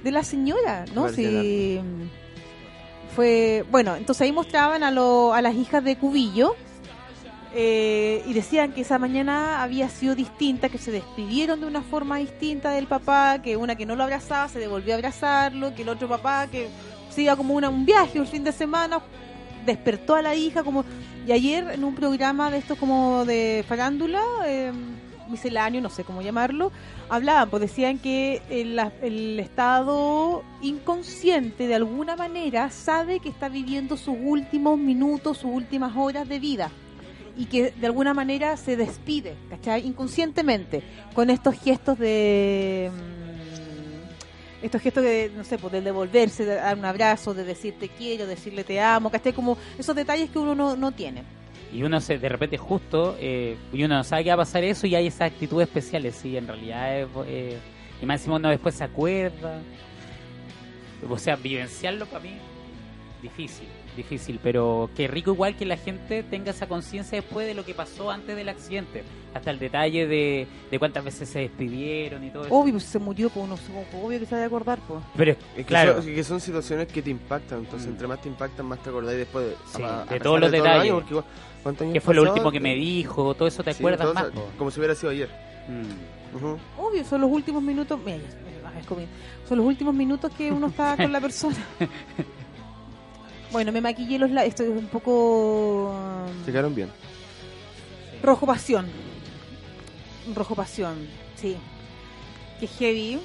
[0.04, 1.10] de la señora, ¿no?
[1.10, 1.80] Sí.
[3.16, 6.56] Fue, bueno, entonces ahí mostraban a, lo, a las hijas de Cubillo
[7.58, 12.18] eh, y decían que esa mañana había sido distinta, que se despidieron de una forma
[12.18, 15.90] distinta del papá, que una que no lo abrazaba se devolvió a abrazarlo, que el
[15.90, 16.68] otro papá que
[17.10, 19.02] se iba como una, un viaje un fin de semana,
[19.66, 20.84] despertó a la hija como...
[21.26, 24.74] Y ayer en un programa de estos como de farándula, eh,
[25.30, 26.74] misceláneo, no sé cómo llamarlo,
[27.08, 33.96] hablaban, pues decían que el, el estado inconsciente de alguna manera sabe que está viviendo
[33.96, 36.70] sus últimos minutos, sus últimas horas de vida
[37.38, 39.86] y que de alguna manera se despide, ¿cachai?
[39.86, 40.82] Inconscientemente,
[41.14, 42.92] con estos gestos de...
[42.94, 47.76] mm, Estos gestos de, no sé, pues de devolverse, de dar un abrazo, de decir
[47.80, 49.34] te quiero, decirle te amo, ¿cachai?
[49.34, 51.24] Como esos detalles que uno no, no tiene.
[51.74, 54.64] Y uno se, de repente justo, eh, y uno no sabe que va a pasar
[54.64, 57.58] eso y hay esas actitudes especiales, sí, en realidad eh,
[58.02, 59.60] y más encima uno después se acuerda.
[61.10, 62.32] O sea, vivenciarlo para mí,
[63.30, 63.68] difícil,
[63.98, 67.74] difícil, pero qué rico igual que la gente tenga esa conciencia después de lo que
[67.74, 69.04] pasó antes del accidente,
[69.34, 72.54] hasta el detalle de, de cuántas veces se despidieron y todo eso.
[72.56, 73.58] Obvio, pues, se murió, pues uno
[74.04, 75.02] obvio que se va a acordar, pues.
[75.16, 78.30] Pero, Es que, claro, son, que son situaciones que te impactan, entonces entre más te
[78.30, 80.94] impactan, más te acordáis después de, Sí, a- a de todos los detalles.
[80.94, 81.16] porque
[81.64, 83.34] ¿cuántos años ¿qué fue lo último que me dijo?
[83.34, 84.26] Todo eso te Sí, acuerdas todo más.
[84.58, 85.30] como si hubiera sido ayer.
[85.68, 86.78] Mm.
[86.78, 88.00] Obvio, son los últimos minutos.
[88.06, 88.18] Mira.
[89.48, 91.56] Son los últimos minutos que uno está con la persona.
[93.56, 94.50] Bueno, me maquillé los labios.
[94.50, 95.92] Estoy un poco.
[95.92, 96.90] um, Se quedaron bien.
[98.22, 98.86] Rojo pasión.
[100.36, 101.56] Rojo pasión, sí.
[102.60, 103.18] Que heavy.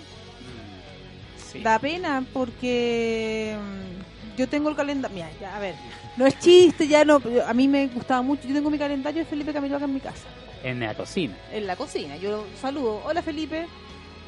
[1.51, 1.59] Sí.
[1.65, 5.17] Da pena porque mm, yo tengo el calendario.
[5.17, 5.75] Mira, ya, a ver.
[6.17, 7.21] No es chiste, ya no.
[7.45, 8.47] A mí me gustaba mucho.
[8.47, 10.29] Yo tengo mi calendario de Felipe Camiloaga en mi casa.
[10.63, 11.35] En la cocina.
[11.53, 12.17] En la cocina.
[12.19, 13.03] Yo saludo.
[13.05, 13.67] Hola, Felipe.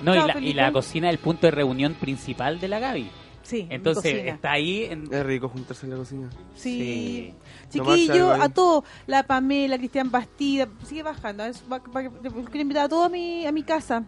[0.03, 2.81] No, Chao, y, la, y la cocina es el punto de reunión principal de la
[2.81, 3.09] Gaby.
[3.43, 4.85] Sí, Entonces está ahí.
[4.85, 6.31] En, Es rico juntarse en la cocina.
[6.55, 7.35] Sí.
[7.71, 11.45] Chiquillo, a todos, la Pamela, Cristian Bastida, sigue bajando.
[11.45, 14.05] es- va- va- Quiero invitar a todos a mi, a mi casa.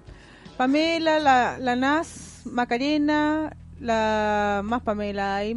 [0.57, 5.57] Pamela, la, la Nas, Macarena, la más Pamela, y,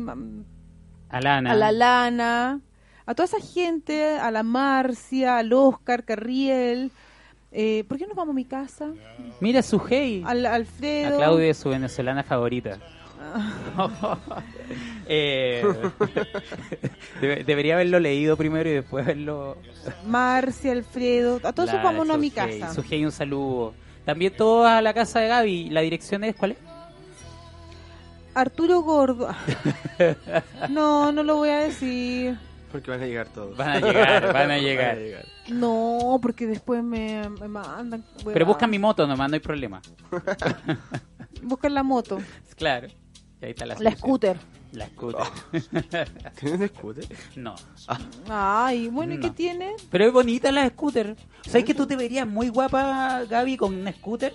[1.09, 1.51] Alana.
[1.51, 2.59] a la Lana,
[3.05, 6.91] a toda esa gente, a la Marcia, al Oscar, Carriel.
[7.51, 8.89] Eh, ¿Por qué no vamos a mi casa?
[9.39, 10.21] Mira su hey.
[10.25, 11.17] Al A Alfredo.
[11.17, 12.77] Claudia, su venezolana favorita.
[15.09, 15.63] Eh,
[17.21, 19.57] debe- debería haberlo leído primero y después verlo.
[20.05, 22.73] Marcia, Alfredo, a todos vámonos a mi casa.
[22.73, 23.73] Su hey, un saludo.
[24.05, 25.69] También todos a la casa de Gaby.
[25.69, 26.57] ¿La dirección es cuál es?
[28.33, 29.29] Arturo Gordo.
[30.69, 32.37] No, no lo voy a decir.
[32.71, 33.55] Porque van a llegar todos.
[33.57, 34.97] Van a llegar, van a llegar.
[35.47, 38.03] No, porque después me, me mandan.
[38.25, 39.81] Pero buscan mi moto nomás, no hay problema.
[41.41, 42.17] Buscan la moto.
[42.57, 42.89] Claro.
[43.41, 44.37] Y ahí está la, scooter.
[44.71, 45.25] La scooter.
[46.39, 47.05] ¿Tienes scooter?
[47.35, 47.55] No.
[48.29, 49.33] Ay, bueno, ¿y qué No.
[49.33, 49.73] tiene?
[49.91, 51.15] Pero es bonita la scooter.
[51.45, 54.33] ¿Sabes que tú te verías muy guapa, Gaby, con una scooter?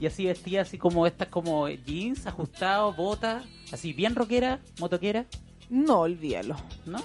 [0.00, 5.26] Y así vestida, así como estas, como jeans ajustados, botas, así bien rockera, motoquera,
[5.70, 6.56] No, olvídalo.
[6.86, 6.98] ¿no?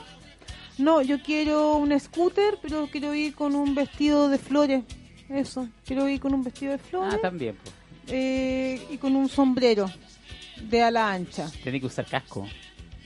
[0.80, 4.84] No, yo quiero un scooter, pero quiero ir con un vestido de flores.
[5.30, 7.74] Eso, quiero ir con un vestido de flores Ah, también, pues.
[8.08, 9.86] eh, y con un sombrero
[10.64, 11.50] de ala ancha.
[11.64, 12.48] Tiene que usar casco.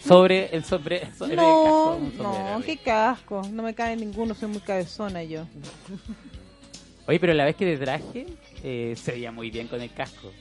[0.03, 0.63] Sobre el.
[0.63, 3.41] Sobre el No, casco, un sombrero, no, qué casco.
[3.51, 5.45] No me cae ninguno, soy muy cabezona yo.
[7.07, 8.27] Oye, pero la vez que te traje,
[8.63, 10.31] eh, se veía muy bien con el casco.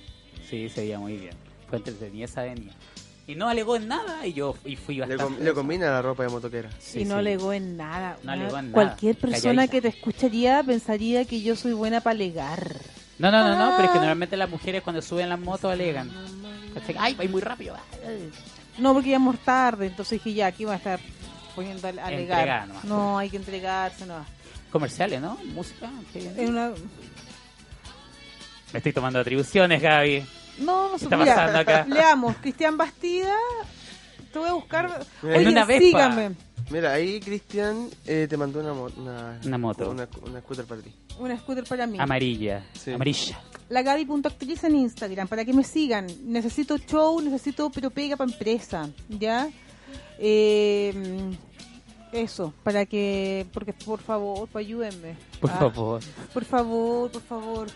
[0.48, 1.34] Sí, se veía muy bien.
[1.68, 2.72] Fue entretenida esa avenida.
[3.26, 5.24] Y no alegó en nada y yo y fui Le, bastante.
[5.36, 6.68] com- le combina la ropa de motoquera.
[6.78, 7.18] Sí, y no sí.
[7.20, 8.16] alegó en nada.
[8.22, 8.74] No Una- alegó en nada.
[8.74, 9.70] Cualquier persona Calladita.
[9.72, 12.74] que te escucharía pensaría que yo soy buena para alegar.
[13.18, 14.00] No, no, no, no, pero es que Ah.
[14.00, 16.11] normalmente las mujeres cuando suben las motos alegan.
[16.75, 16.97] ¿Cachai?
[16.99, 17.77] Ay, va muy rápido.
[18.79, 21.01] No, porque íbamos tarde, entonces dije ya, aquí va a estar
[21.55, 22.68] poniendo a alegar.
[22.68, 22.85] Nomás.
[22.85, 24.25] No, hay que entregarse, no.
[24.71, 25.37] Comerciales, ¿no?
[25.53, 25.91] Música.
[26.39, 26.73] una...
[28.73, 30.25] Me estoy tomando atribuciones, Gaby.
[30.59, 31.05] No, no ¿Qué sé.
[31.07, 31.87] está mira, pasando acá?
[31.89, 33.35] Leamos, Cristian Bastida.
[34.33, 35.05] Te voy a buscar.
[35.23, 36.31] Oye, una Vespa.
[36.71, 39.91] Mira, ahí Cristian eh, te mandó una, mo- una, Una moto.
[39.91, 40.93] Una, una scooter para ti.
[41.18, 41.99] Una scooter para mí.
[42.01, 42.64] Amarilla.
[42.75, 42.93] Sí.
[42.93, 43.41] Amarilla.
[43.68, 46.07] La Gaby.actriz en Instagram, para que me sigan.
[46.25, 49.49] Necesito show, necesito pero pega para empresa, ¿ya?
[50.18, 50.93] Eh,
[52.12, 55.16] eso, para que, porque por favor, pues ayúdenme.
[55.41, 56.01] Por Ah, favor.
[56.33, 57.68] Por favor, por favor.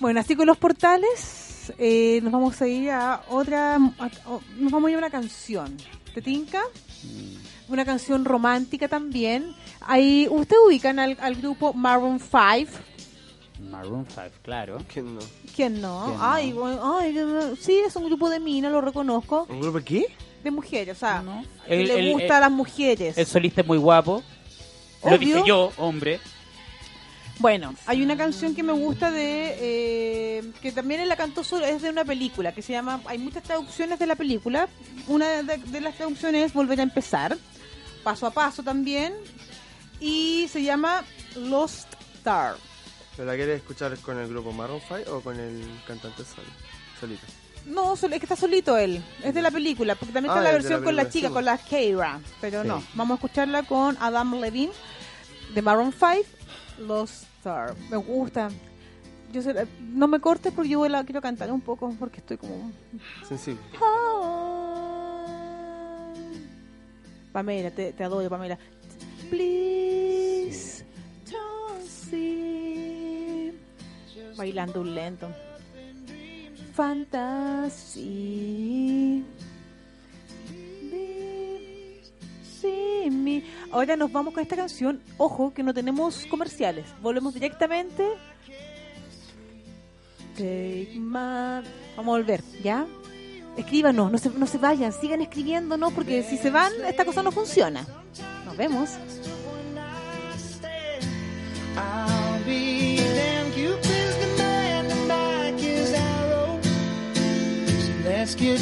[0.00, 4.70] Bueno, así con los portales, eh, nos vamos a ir a otra, a- o- nos
[4.72, 5.76] vamos a ir a una canción.
[6.14, 6.60] ¿Te tinca?
[7.02, 7.45] Mm.
[7.68, 9.54] Una canción romántica también.
[9.80, 12.70] Ahí, ¿Ustedes ubican al, al grupo Maroon 5?
[13.70, 14.78] Maroon 5, claro.
[14.92, 15.20] ¿Quién no?
[15.54, 16.04] ¿Quién no?
[16.06, 16.16] ¿Quién no?
[16.20, 17.14] Ay, bueno, ay,
[17.60, 19.46] sí, es un grupo de minas, lo reconozco.
[19.48, 20.06] ¿Un grupo qué?
[20.44, 21.42] De mujeres, o sea, No.
[21.66, 23.18] que El- le el- gusta el- a las mujeres.
[23.18, 24.22] El solista es muy guapo.
[25.04, 26.20] Lo dije yo, hombre.
[27.38, 31.82] Bueno, hay una canción que me gusta de eh, que también la cantó solo, es
[31.82, 34.68] de una película que se llama, hay muchas traducciones de la película.
[35.06, 37.36] Una de, de las traducciones es Volver a empezar,
[38.06, 39.12] paso a paso también,
[39.98, 41.02] y se llama
[41.34, 41.88] Lost
[42.18, 42.54] Star.
[43.16, 46.44] ¿Pero la quieres escuchar con el grupo Maroon 5 o con el cantante sol,
[47.00, 47.26] solito?
[47.64, 50.50] No, es que está solito él, es de la película, porque también Ah, está la
[50.50, 52.68] de la versión con la chica, sí, con la Keira, pero Sí.
[52.68, 54.72] no, vamos a escucharla con Adam Levine
[55.52, 56.28] de Maroon 5,
[56.78, 57.74] Lost Star.
[57.90, 58.50] Me gusta.
[59.32, 62.70] Yo sé- no me cortes porque yo la quiero cantar un poco porque estoy como
[63.28, 63.60] Sensible.
[67.36, 68.58] Pamela, te, te adoro, Pamela.
[69.28, 70.82] Please
[71.30, 73.52] don't see.
[74.38, 75.28] Bailando un lento.
[76.72, 77.92] Fantasy.
[82.58, 83.44] See me.
[83.70, 85.02] Ahora nos vamos con esta canción.
[85.18, 86.86] Ojo que no tenemos comerciales.
[87.02, 88.14] Volvemos directamente.
[90.32, 91.60] Take my...
[91.96, 92.86] Vamos a volver, ¿ya?
[93.56, 97.32] Escríbanos, no se, no se vayan, sigan escribiéndonos porque si se van, esta cosa no
[97.32, 97.86] funciona.
[98.44, 98.90] Nos vemos.
[108.04, 108.60] Let's get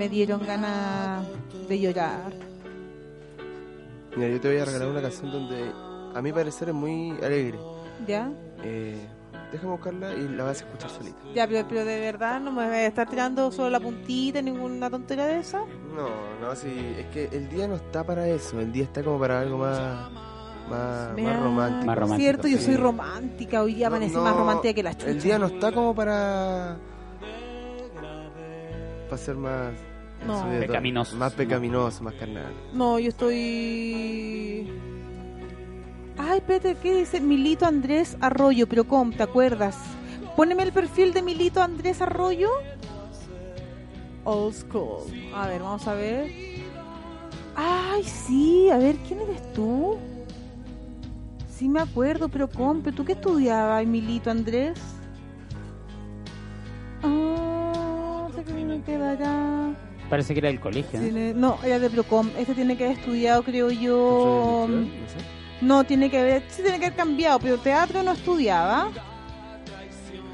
[0.00, 1.26] Me dieron ganas
[1.68, 2.49] de llorar.
[4.16, 5.72] Mira, yo te voy a regalar una canción donde
[6.14, 7.58] a mi parecer es muy alegre.
[8.06, 8.32] ¿Ya?
[8.64, 8.98] Eh,
[9.52, 11.18] déjame buscarla y la vas a escuchar solita.
[11.34, 14.90] Ya, pero, pero de verdad no me voy a estar tirando solo la puntita, ninguna
[14.90, 15.60] tontería de esa.
[15.94, 16.08] No,
[16.40, 19.40] no, sí, es que el día no está para eso, el día está como para
[19.40, 20.10] algo más,
[20.68, 21.86] más, más romántico.
[21.86, 24.94] Más romántico, Cierto, yo soy romántica, hoy día No, amanecí no, más romántica que la
[24.94, 25.10] chucha.
[25.10, 26.76] El día no está como para.
[29.08, 29.72] para ser más.
[30.26, 30.40] No.
[30.40, 31.16] subidotón, Pecaminoso.
[31.16, 32.52] Más pecaminoso, más carnal.
[32.72, 34.68] No, yo estoy...
[36.18, 37.20] Ay, espérate, ¿qué dice?
[37.20, 39.12] Milito Andrés Arroyo, pero ¿cómo?
[39.12, 39.76] ¿Te acuerdas?
[40.36, 42.50] Póneme el perfil de Milito Andrés Arroyo.
[44.24, 45.04] Old School.
[45.34, 46.30] A ver, vamos a ver.
[47.56, 49.96] Ay, sí, a ver, ¿quién eres tú?
[51.48, 52.82] Sí me acuerdo, pero ¿cómo?
[52.82, 54.78] ¿Pero ¿Tú qué estudiabas, Milito Andrés?
[57.02, 59.74] Ah, sé que me quedará...
[60.10, 60.98] Parece que era del colegio.
[61.00, 61.04] ¿no?
[61.06, 62.30] Tiene- no, era de Procom.
[62.36, 64.66] Este tiene que haber estudiado, creo yo.
[64.68, 65.24] ¿No sé?
[65.60, 66.42] No, tiene que haber.
[66.48, 68.90] Sí, tiene que haber cambiado, pero teatro no estudiaba.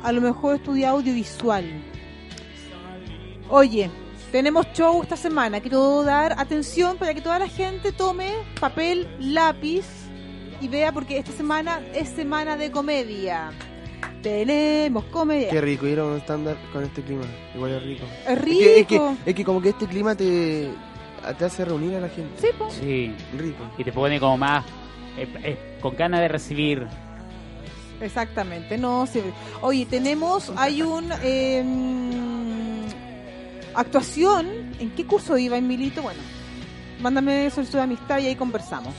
[0.03, 1.64] A lo mejor estudia audiovisual.
[3.49, 3.91] Oye,
[4.33, 5.61] tenemos show esta semana.
[5.61, 9.85] Quiero dar atención para que toda la gente tome papel, lápiz
[10.61, 13.51] y vea, porque esta semana es semana de comedia.
[14.27, 15.51] Tenemos comedia.
[15.51, 17.22] Qué rico ir a un estándar con este clima.
[17.55, 18.05] Igual es rico.
[18.27, 19.16] Es Es que, es, que, rico.
[19.24, 20.68] es que como que este clima te,
[21.39, 22.33] te hace reunir a la gente.
[22.41, 22.68] Sí, po.
[22.68, 23.14] Sí.
[23.39, 23.62] Rico.
[23.79, 24.64] Y te pone como más
[25.16, 26.89] eh, eh, con ganas de recibir.
[28.01, 29.22] Exactamente, no sí.
[29.62, 31.64] Oye, tenemos, hay un eh,
[33.74, 34.74] actuación.
[34.81, 36.03] ¿En qué curso iba Emilito?
[36.03, 36.20] Bueno,
[37.01, 38.92] mándame solicitud de amistad y ahí conversamos.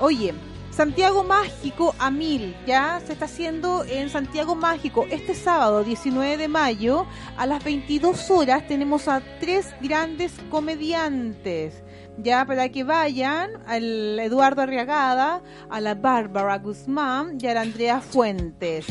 [0.00, 0.34] Oye,
[0.72, 6.48] Santiago Mágico a mil, ya se está haciendo en Santiago Mágico este sábado 19 de
[6.48, 11.82] mayo a las 22 horas tenemos a tres grandes comediantes.
[12.16, 18.00] Ya para que vayan al Eduardo Arriagada, a la Bárbara Guzmán y a la Andrea
[18.00, 18.86] Fuentes.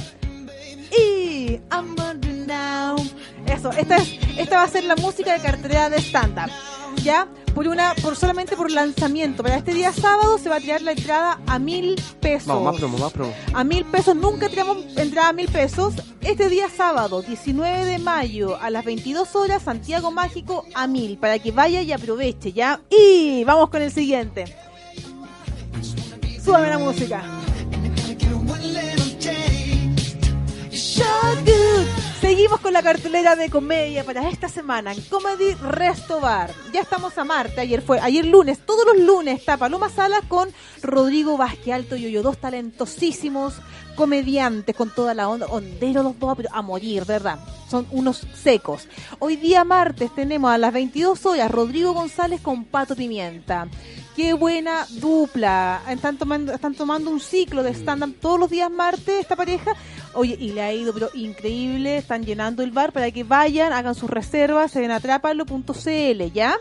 [0.92, 1.62] Y.
[3.48, 6.52] Eso, esta es, esta va a ser la música de cartelera de stand-up.
[7.04, 7.28] ¿Ya?
[7.62, 9.44] Por una, por solamente por lanzamiento.
[9.44, 12.48] Para este día sábado se va a tirar la entrada a mil pesos.
[12.48, 13.32] Vamos, más promo, más promo.
[13.54, 15.94] A mil pesos, nunca tiramos entrada a mil pesos.
[16.22, 21.38] Este día sábado, 19 de mayo, a las 22 horas, Santiago Mágico a mil, para
[21.38, 22.82] que vaya y aproveche, ¿ya?
[22.90, 24.46] Y vamos con el siguiente.
[26.44, 27.41] Súbame la música.
[31.02, 32.12] So good.
[32.22, 36.54] Seguimos con la cartelera de comedia para esta semana en Comedy Resto Bar.
[36.72, 40.50] Ya estamos a Marte, ayer fue, ayer lunes, todos los lunes está Paloma Salas con
[40.84, 43.56] Rodrigo Vázquez Alto y Yoyo, dos talentosísimos
[43.96, 47.40] comediantes con toda la onda, ondero los dos, pero a morir, de verdad.
[47.68, 48.88] Son unos secos.
[49.18, 53.68] Hoy día martes tenemos a las 22 horas Rodrigo González con Pato Pimienta.
[54.16, 55.82] Qué buena dupla.
[55.90, 59.74] Están tomando, están tomando un ciclo de stand-up todos los días martes esta pareja.
[60.14, 61.98] Oye, y le ha ido pero increíble.
[61.98, 66.56] Están llenando el bar para que vayan, hagan sus reservas en atrápalo.cl, ¿ya?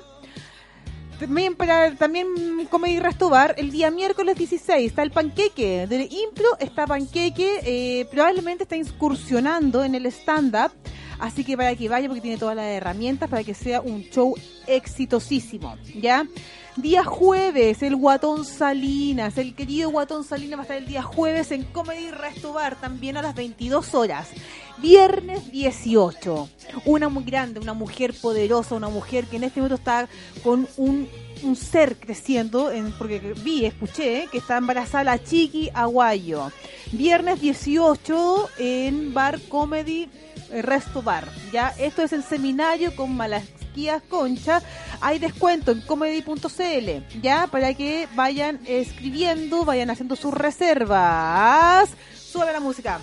[1.20, 2.26] También para también
[2.70, 8.06] Comedy Resto Bar, el día miércoles 16 está el panqueque del Impro, está panqueque, eh,
[8.10, 10.72] probablemente está incursionando en el stand-up,
[11.18, 14.34] así que para que vaya porque tiene todas las herramientas para que sea un show
[14.66, 16.26] exitosísimo, ¿ya?
[16.76, 21.50] Día jueves, el Guatón Salinas, el querido Guatón Salinas va a estar el día jueves
[21.50, 24.28] en Comedy Resto Bar, también a las 22 horas.
[24.78, 26.48] Viernes 18,
[26.84, 30.08] una muy grande, una mujer poderosa, una mujer que en este momento está
[30.44, 31.08] con un,
[31.56, 36.52] ser creciendo, en, porque vi, escuché que está embarazada Chiqui Aguayo.
[36.92, 40.08] Viernes 18 en Bar Comedy
[40.50, 41.28] eh, Resto Bar.
[41.52, 43.16] Ya, esto es el seminario con
[44.08, 44.62] Concha.
[45.00, 51.90] Hay descuento en comedy.cl, ya, para que vayan escribiendo, vayan haciendo sus reservas.
[52.14, 53.00] Sube la música.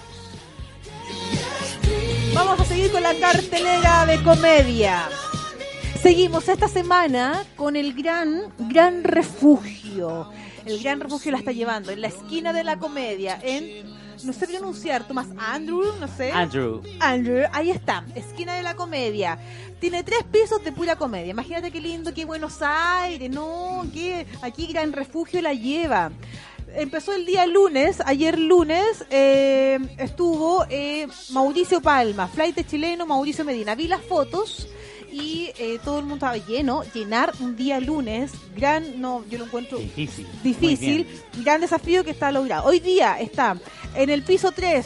[2.33, 5.09] Vamos a seguir con la cartelera de comedia.
[6.01, 10.29] Seguimos esta semana con el gran, gran refugio.
[10.65, 14.47] El gran refugio la está llevando en la esquina de la comedia, en no sé
[14.47, 16.31] pronunciar, Tomás Andrew, no sé.
[16.31, 16.81] Andrew.
[16.99, 19.37] Andrew, ahí está, esquina de la comedia.
[19.79, 21.31] Tiene tres pisos de pura comedia.
[21.31, 26.11] Imagínate qué lindo, qué Buenos Aires, no, que aquí Gran Refugio la lleva.
[26.75, 33.73] Empezó el día lunes, ayer lunes eh, estuvo eh, Mauricio Palma, flight chileno, Mauricio Medina.
[33.73, 34.67] Vi las fotos
[35.09, 36.83] y eh, todo el mundo estaba lleno.
[36.93, 40.27] Llenar un día lunes, gran, no, yo lo encuentro Difícil.
[40.43, 41.07] difícil,
[41.43, 42.67] gran desafío que está logrado.
[42.67, 43.57] Hoy día está
[43.97, 44.85] en el piso 3,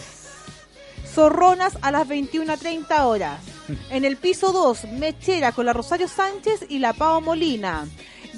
[1.06, 3.42] Zorronas a las 21.30 horas.
[3.90, 7.88] En el piso 2, Mechera con la Rosario Sánchez y la Pao Molina.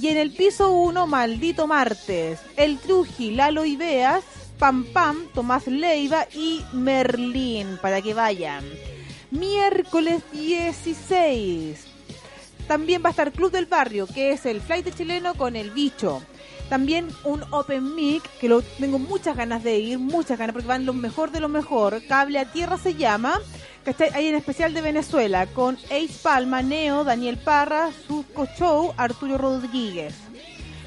[0.02, 4.24] Y en el piso 1, Maldito Martes, El Truji, Lalo Ibeas,
[4.58, 8.64] Pam Pam, Tomás Leiva y Merlín, para que vayan.
[9.30, 11.86] Miércoles 16.
[12.68, 16.24] También va a estar Club del Barrio, que es el flight chileno con el bicho.
[16.70, 20.86] También un Open Mic, que lo tengo muchas ganas de ir, muchas ganas, porque van
[20.86, 22.02] lo mejor de lo mejor.
[22.08, 23.40] Cable a Tierra se llama,
[23.84, 28.94] que está ahí en especial de Venezuela, con Ace Palma, Neo, Daniel Parra, Susco Show,
[28.98, 30.16] Arturo Rodríguez.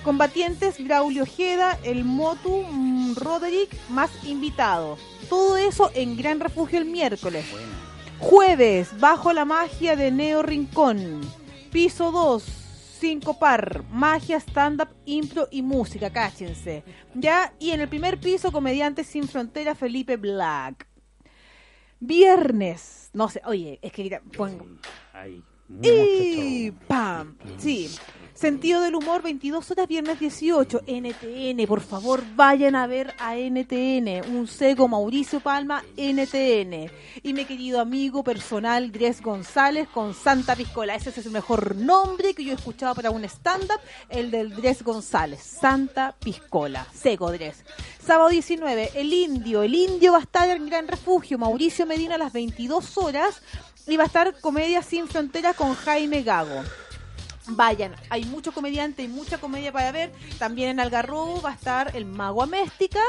[0.03, 5.01] Combatientes, Braulio Ojeda, el Motu, mm, Roderick, más invitados.
[5.29, 7.45] Todo eso en Gran Refugio el miércoles.
[8.21, 11.21] Jueves, bajo la magia de Neo Rincón.
[11.71, 12.45] Piso 2,
[12.99, 16.83] 5 par, magia, stand-up, impro y música, cáchense.
[17.15, 20.87] Ya, y en el primer piso, comediante sin frontera, Felipe Black.
[22.01, 24.67] Viernes, no sé, oye, es que mira, pongo.
[25.83, 27.91] Y pam, sí.
[28.37, 30.83] Sentido del humor, 22 horas, viernes 18.
[30.87, 34.31] NTN, por favor, vayan a ver a NTN.
[34.31, 36.91] Un seco Mauricio Palma, NTN.
[37.23, 40.95] Y mi querido amigo personal, Dres González, con Santa Piscola.
[40.95, 43.81] Ese es el mejor nombre que yo he escuchado para un stand-up,
[44.11, 45.41] el del Dres González.
[45.41, 46.87] Santa Piscola.
[46.93, 47.65] Seco Dres.
[48.05, 49.63] Sábado 19, El Indio.
[49.63, 51.39] El Indio va a estar en Gran Refugio.
[51.39, 53.41] Mauricio Medina a las 22 horas.
[53.87, 56.63] Y va a estar Comedia Sin Fronteras con Jaime Gago.
[57.49, 60.13] Vayan, hay mucho comediante y mucha comedia para ver.
[60.39, 63.01] También en Algarrobo va a estar el Mago Améstica.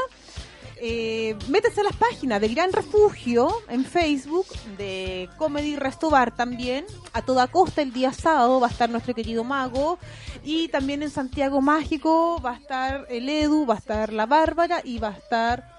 [0.80, 4.46] Eh, métanse a las páginas de Gran Refugio en Facebook,
[4.76, 6.86] de Comedy Resto Bar también.
[7.12, 9.98] A toda costa el día sábado va a estar nuestro querido Mago.
[10.44, 14.80] Y también en Santiago Mágico va a estar el Edu, va a estar la Bárbara
[14.84, 15.78] y va a estar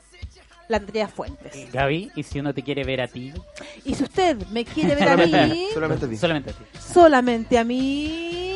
[0.67, 1.71] la Andrea Fuentes.
[1.71, 3.33] Gaby, ¿y si uno te quiere ver a ti?
[3.85, 6.17] Y si usted me quiere ver a mí, Solamente a ti.
[6.17, 6.63] Solamente a ti.
[6.93, 8.48] solamente a mí.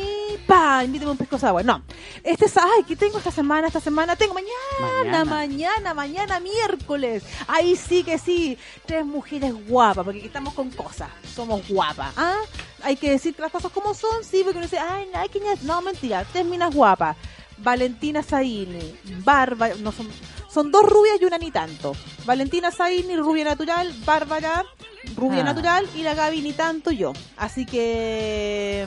[0.46, 1.62] Pa, invíteme un pescozo de agua.
[1.62, 1.82] No.
[2.22, 3.66] Este es, ay, ¿qué tengo esta semana?
[3.68, 5.24] Esta semana tengo mañana, Mañana.
[5.24, 7.22] mañana, mañana, miércoles.
[7.48, 8.58] Ahí sí que sí.
[8.84, 11.08] Tres mujeres guapas, porque aquí estamos con cosas.
[11.34, 12.12] Somos guapas.
[12.16, 12.36] ¿Ah?
[12.82, 15.80] Hay que decir las cosas como son, sí, porque uno dice, ay, no, que no,
[15.80, 16.24] mentira.
[16.32, 17.16] Tres minas guapas.
[17.56, 20.08] Valentina Saini, Bárbara, no son,
[20.52, 21.92] son dos rubias y una ni tanto.
[22.26, 24.64] Valentina Saini, rubia natural, Bárbara,
[25.16, 25.44] rubia Ah.
[25.44, 27.12] natural y la Gaby ni tanto yo.
[27.36, 28.86] Así que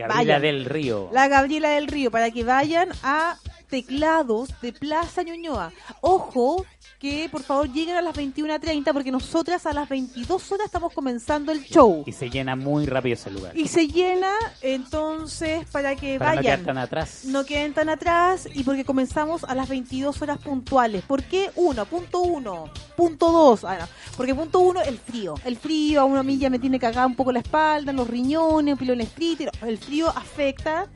[0.00, 0.42] Gabriela vayan.
[0.42, 1.08] del Río.
[1.12, 3.38] La Gabriela del Río, para que vayan a
[3.70, 5.72] Teclados de Plaza Ñuñoa.
[6.00, 6.66] Ojo
[6.98, 11.50] que por favor lleguen a las 21.30 porque nosotras a las 22 horas estamos comenzando
[11.50, 12.02] el show.
[12.06, 13.56] Y se llena muy rápido ese lugar.
[13.56, 16.56] Y se llena, entonces, para que Para no vayan.
[16.60, 17.24] quedar tan atrás.
[17.24, 21.02] No queden tan atrás y porque comenzamos a las 22 horas puntuales.
[21.04, 21.50] ¿Por qué?
[21.54, 22.70] Uno, punto uno.
[22.96, 23.64] Punto dos.
[23.64, 23.86] Ah, no.
[24.16, 25.34] Porque punto uno, el frío.
[25.44, 28.08] El frío, a uno a mí ya me tiene cagada un poco la espalda, los
[28.08, 29.48] riñones, un pilón street.
[29.62, 30.86] El frío afecta.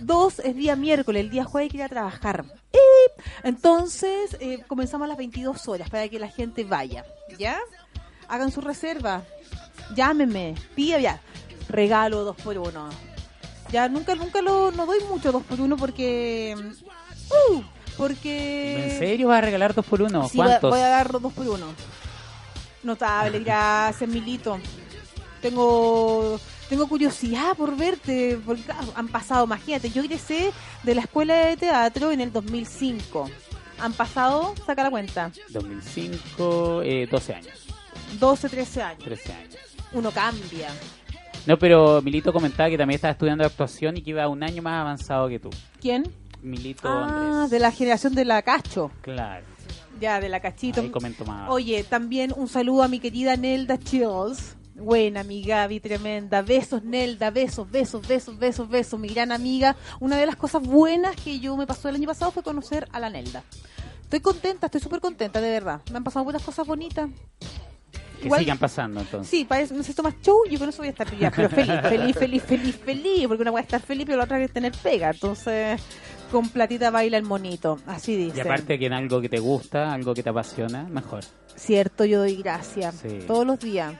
[0.00, 2.44] Dos, es día miércoles, el día jueves hay que ir a trabajar.
[2.72, 7.04] Y entonces eh, comenzamos a las 22 horas para que la gente vaya.
[7.38, 7.58] ¿Ya?
[8.28, 9.22] Hagan su reserva.
[9.94, 10.54] Llámenme.
[10.74, 11.20] Pida ya.
[11.68, 12.88] Regalo dos por uno.
[13.72, 16.56] Ya nunca, nunca lo, no doy mucho dos por uno porque.
[17.50, 17.62] Uh,
[17.96, 18.92] porque.
[18.92, 20.28] ¿En serio vas a regalar dos por uno?
[20.28, 20.70] Sí, voy a- ¿Cuántos?
[20.70, 21.66] Voy a dar dos por uno.
[22.82, 24.58] Notable, gracias, Milito.
[25.42, 26.40] Tengo
[26.70, 28.62] tengo curiosidad por verte, porque
[28.94, 30.52] han pasado, imagínate, yo egresé
[30.84, 33.28] de la escuela de teatro en el 2005.
[33.80, 37.66] Han pasado, saca la cuenta, 2005, eh, 12 años,
[38.18, 39.04] 12, 13 años.
[39.04, 39.56] 13 años.
[39.92, 40.68] Uno cambia.
[41.46, 44.80] No, pero Milito comentaba que también estaba estudiando actuación y que iba un año más
[44.80, 45.50] avanzado que tú.
[45.80, 46.04] ¿Quién?
[46.42, 47.50] Milito Ah, Andrés.
[47.50, 48.90] de la generación de la Cacho.
[49.02, 49.44] Claro.
[50.00, 50.80] Ya, de la Cachito.
[50.80, 51.50] Ahí comento más.
[51.50, 54.56] Oye, también un saludo a mi querida Nelda Chills.
[54.80, 56.42] Buena, mi Gaby, tremenda.
[56.42, 58.98] Besos, Nelda, besos, besos, besos, besos, besos.
[59.00, 59.76] Mi gran amiga.
[60.00, 62.98] Una de las cosas buenas que yo me pasó el año pasado fue conocer a
[63.00, 63.42] la Nelda.
[64.02, 65.80] Estoy contenta, estoy súper contenta, de verdad.
[65.90, 67.08] Me han pasado buenas cosas bonitas.
[68.20, 69.30] Que igual- sigan pasando entonces.
[69.30, 72.16] Sí, parece, necesito más show y con eso voy a estar ya, pero feliz, feliz,
[72.16, 75.10] feliz, feliz, feliz, porque una voy a estar feliz, pero la otra es tener pega,
[75.10, 75.80] entonces
[76.30, 78.36] con platita baila el monito, así dice.
[78.36, 81.24] Y aparte que en algo que te gusta, algo que te apasiona, mejor.
[81.56, 83.20] Cierto, yo doy gracias Sí.
[83.26, 83.94] todos los días.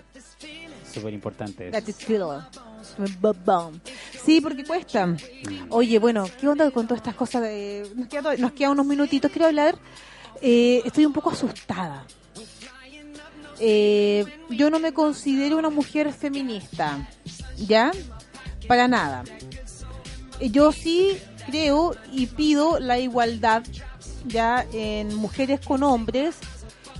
[0.92, 1.70] Súper importante.
[4.24, 5.16] Sí, porque cuesta.
[5.68, 7.42] Oye, bueno, ¿qué onda con todas estas cosas?
[7.42, 7.90] De...
[7.94, 9.30] Nos, queda, nos quedan unos minutitos.
[9.30, 9.76] Quiero hablar.
[10.40, 12.06] eh, estoy un poco asustada.
[13.60, 17.08] Eh, yo no me considero una mujer feminista.
[17.58, 17.92] ¿Ya?
[18.66, 19.22] Para nada.
[20.40, 23.62] Eh, Yo sí creo y pido la igualdad
[24.26, 26.36] ya en mujeres con hombres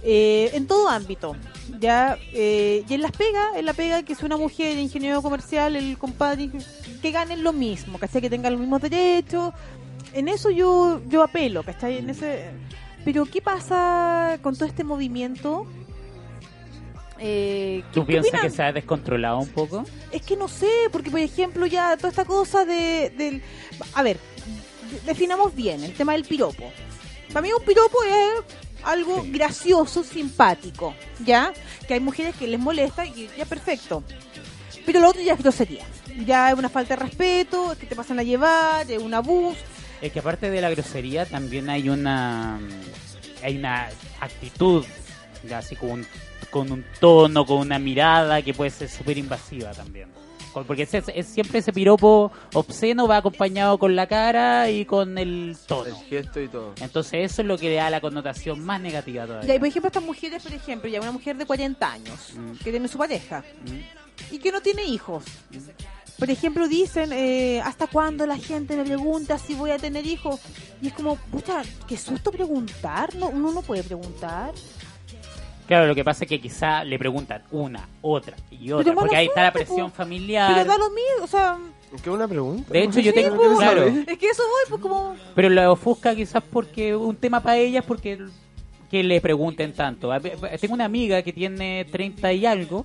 [0.03, 1.37] eh, en todo ámbito
[1.79, 5.77] ya eh, y en las pegas en la pega que es una mujer ingeniero comercial
[5.77, 6.51] el compadre
[7.03, 8.21] que ganen lo mismo ¿cachai?
[8.21, 9.53] que tengan los mismos derechos
[10.15, 11.99] en eso yo yo apelo ¿cachai?
[11.99, 12.51] en ese
[13.05, 15.67] pero qué pasa con todo este movimiento
[17.19, 19.85] eh, ¿qué- ¿Tú piensas que se ha descontrolado un poco?
[20.11, 23.43] Es que no sé, porque por ejemplo ya toda esta cosa de, del...
[23.95, 24.17] A ver,
[24.91, 26.65] de- definamos bien el tema del piropo.
[27.29, 28.45] Para mí un piropo es
[28.85, 30.95] algo gracioso, simpático,
[31.25, 31.53] ¿ya?
[31.87, 34.03] Que hay mujeres que les molesta y ya perfecto.
[34.87, 35.85] Pero lo otro ya es grosería.
[36.27, 39.59] Ya es una falta de respeto, es que te pasan a llevar, es un abuso.
[40.01, 42.59] Es que aparte de la grosería también hay una
[43.43, 43.89] hay una
[44.21, 44.85] actitud,
[45.49, 46.07] ya así con un,
[46.51, 50.09] con un tono, con una mirada que puede ser súper invasiva también.
[50.53, 55.57] Porque es, es siempre ese piropo obsceno va acompañado con la cara y con el
[55.67, 55.87] tono.
[55.87, 56.73] El gesto y todo.
[56.81, 59.49] Entonces eso es lo que le da la connotación más negativa todavía.
[59.49, 62.33] Ya, y por ejemplo, estas mujeres, por ejemplo, ya una mujer de 40 años,
[62.63, 63.45] que tiene su pareja,
[64.31, 65.25] y que no tiene hijos.
[66.19, 70.39] Por ejemplo, dicen, eh, ¿hasta cuándo la gente me pregunta si voy a tener hijos?
[70.83, 74.53] Y es como, pucha, qué susto preguntar, no, uno no puede preguntar.
[75.71, 79.15] Claro, lo que pasa es que quizá le preguntan una, otra y otra, Pero porque
[79.15, 80.53] ahí está la presión familiar.
[80.53, 81.57] Pero da lo mismo, o sea,
[81.95, 82.73] Es que una pregunta.
[82.73, 83.85] De hecho, yo Sí, tengo pues, claro.
[83.85, 85.15] es que eso voy, pues como...
[85.37, 88.19] Pero la ofusca quizás porque un tema para ellas porque
[88.91, 90.11] que le pregunten tanto.
[90.61, 92.85] Tengo una amiga que tiene 30 y algo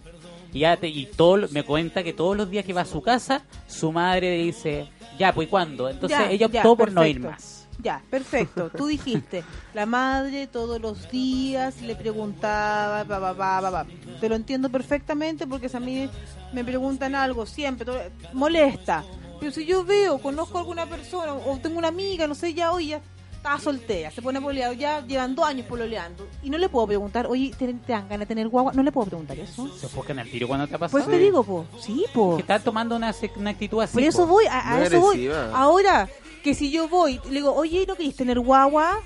[0.53, 3.01] y ya te- y todo me cuenta que todos los días que va a su
[3.01, 4.85] casa su madre dice,
[5.17, 7.54] "Ya, pues ¿cuándo?" Entonces Ya, ella ya, optó por no ir más.
[7.83, 8.69] Ya, perfecto.
[8.69, 9.43] Tú dijiste,
[9.73, 13.85] la madre todos los días le preguntaba, pa, pa, pa, pa, pa.
[14.19, 16.09] Te lo entiendo perfectamente porque si a mí
[16.53, 17.99] me preguntan algo siempre, todo-
[18.33, 19.03] molesta.
[19.39, 22.71] Pero si yo veo, conozco a alguna persona o tengo una amiga, no sé, ya
[22.71, 23.01] hoy ya
[23.35, 27.27] está soltera, se pone pololeado, ya llevan dos años pololeando y no le puedo preguntar,
[27.27, 28.71] oye, ¿te, te dan ganas de tener guagua?
[28.73, 29.67] No le puedo preguntar eso.
[29.77, 31.03] Se ofuscan al tiro cuando te ha pasado.
[31.03, 32.37] Pues te digo, po, sí, po.
[32.37, 33.93] Que está tomando una, se- una actitud así.
[33.93, 34.27] Por eso po.
[34.27, 35.29] voy, a, eso voy.
[35.53, 36.09] Ahora,
[36.45, 38.99] que si yo voy, le digo, oye, ¿no querés tener guagua?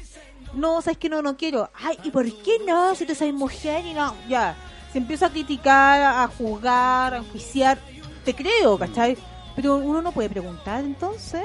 [0.53, 1.69] No, sabes que no, no quiero.
[1.73, 2.93] Ay, ¿y por qué no?
[2.95, 4.13] Si tú sabes mujer y no.
[4.27, 4.55] Ya,
[4.91, 7.77] se empieza a criticar, a juzgar, a enjuiciar.
[8.25, 9.17] Te creo, ¿cachai?
[9.55, 11.43] Pero uno no puede preguntar entonces.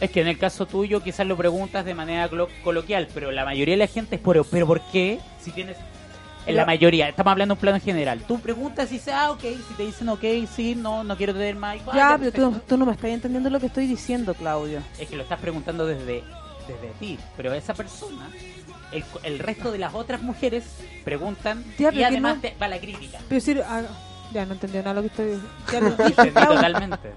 [0.00, 3.44] Es que en el caso tuyo quizás lo preguntas de manera colo- coloquial, pero la
[3.46, 5.20] mayoría de la gente es por, pero ¿por qué?
[5.40, 5.76] Si tienes
[6.46, 8.20] en la mayoría, estamos hablando en plano general.
[8.26, 10.24] Tú preguntas y dices, ah, ok, si te dicen ok,
[10.54, 11.76] sí, no, no quiero tener más.
[11.76, 14.80] igual, ya, pero tú, tú no me estás entendiendo lo que estoy diciendo, Claudio.
[14.98, 16.22] Es que lo estás preguntando desde,
[16.66, 18.28] desde ti, pero esa persona,
[18.92, 20.64] el, el resto de las otras mujeres
[21.04, 23.18] preguntan Ya, pero y que además no- te- va la crítica.
[23.28, 23.82] Pero si, ah,
[24.32, 25.38] ya no entendió nada lo que estoy
[25.72, 26.54] ya lo dije, Entendí Claudio.
[26.56, 27.08] totalmente.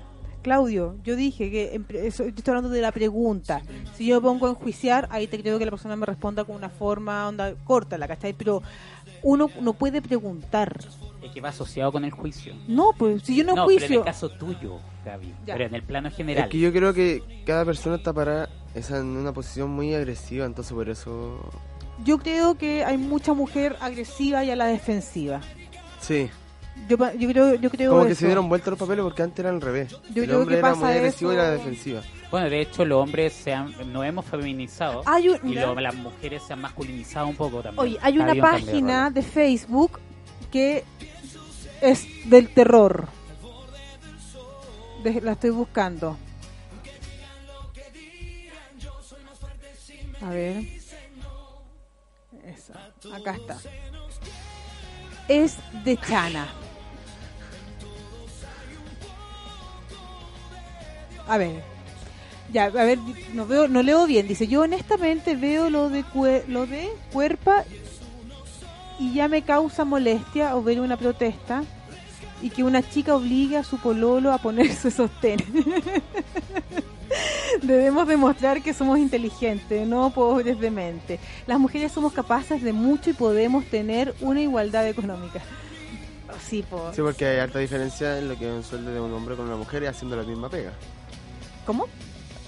[0.41, 3.61] Claudio, yo dije que en pre- eso- yo estoy hablando de la pregunta.
[3.97, 6.69] Si yo pongo a enjuiciar, ahí te creo que la persona me responda con una
[6.69, 8.34] forma, onda, corta, la ¿cachai?
[8.34, 8.61] Pero
[9.26, 10.80] uno no puede preguntar.
[11.22, 12.53] Es que va asociado con el juicio.
[12.68, 15.34] No, pues si yo no, No, pero en el caso tuyo, Gaby.
[15.45, 15.56] Ya.
[15.56, 16.43] Pero en el plano general.
[16.45, 20.45] Es que yo creo que cada persona está parada esa en una posición muy agresiva,
[20.45, 21.39] entonces por eso...
[22.03, 25.41] Yo creo que hay mucha mujer agresiva y a la defensiva.
[25.99, 26.30] Sí.
[26.89, 29.39] Yo, pa- yo creo, yo creo Como que se dieron vuelta los papeles porque antes
[29.39, 29.91] era al revés.
[30.14, 31.43] Yo el creo hombre que era pasa muy agresivo y eso.
[31.43, 32.02] la defensiva.
[32.36, 36.44] Bueno, de hecho, los hombres se han, nos hemos feminizado Hay un- y las mujeres
[36.45, 37.80] se han masculinizado un poco también.
[37.80, 40.02] Oye, hay Ha una un de página de Facebook
[40.52, 40.84] que
[41.80, 43.07] es del terror.
[45.02, 46.18] De- la estoy buscando.
[50.22, 50.62] A ver.
[52.45, 52.91] Esa.
[53.16, 53.57] Acá está.
[55.30, 55.56] Es
[55.86, 56.49] de Chana.
[61.30, 61.74] A ver.
[62.54, 63.00] Ya, a ver,
[63.34, 64.28] no veo, no leo bien.
[64.28, 67.64] Dice, yo honestamente veo lo de cue- lo de cuerpa
[69.00, 71.64] y ya me causa molestia o ver una protesta
[72.42, 75.40] y que una chica obligue a su pololo a ponerse sostén.
[77.62, 81.20] Debemos demostrar que somos inteligentes, no pobres de mente.
[81.48, 85.42] Las mujeres somos capaces de mucho y podemos tener una igualdad económica.
[86.48, 86.92] Sí, po.
[86.94, 89.46] Sí, porque hay harta diferencia en lo que es un sueldo de un hombre con
[89.48, 90.74] una mujer y haciendo la misma pega.
[91.66, 91.88] ¿Cómo?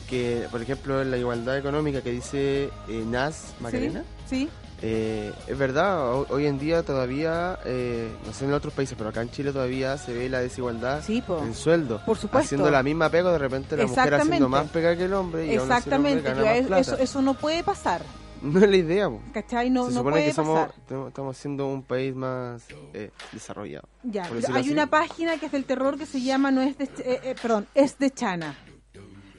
[0.09, 4.49] Que, por ejemplo, en la igualdad económica que dice eh, NAS Macarena, Sí.
[4.81, 9.09] eh, es verdad, ho- hoy en día todavía, eh, no sé en otros países, pero
[9.09, 12.01] acá en Chile todavía se ve la desigualdad en sueldo.
[12.05, 12.45] Por supuesto.
[12.45, 15.55] Haciendo la misma pega, de repente la mujer haciendo más pega que el hombre y
[15.57, 16.81] aún así el hombre Exactamente, gana yo- más es- plata.
[16.81, 18.01] eso, eso no puede pasar.
[18.39, 19.19] No es la idea, po.
[19.33, 19.71] ¿Cachai?
[19.71, 20.75] No, Se no supone puede que somos, pasar.
[20.87, 22.61] tenemos- estamos siendo un país más
[22.93, 23.87] eh, desarrollado.
[24.03, 24.69] Ya, hay así.
[24.71, 27.65] una página que es del terror que se llama no es de, eh, eh, perdón,
[27.73, 28.55] es de Chana.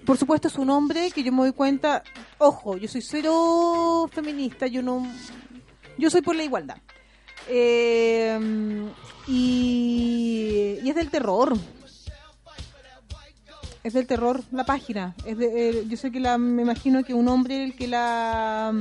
[0.09, 2.03] Por supuesto es un hombre que yo me doy cuenta,
[2.39, 5.07] ojo, yo soy cero feminista, yo no
[5.99, 6.79] yo soy por la igualdad.
[7.47, 8.89] Eh,
[9.27, 11.55] y, es del terror.
[13.85, 15.15] Es del terror la página.
[15.27, 18.73] Es de- eh, yo sé que la, me imagino que un hombre el que la,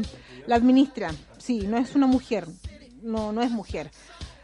[0.45, 1.13] la administra.
[1.39, 2.47] Sí, no es una mujer.
[3.01, 3.91] No, no es mujer.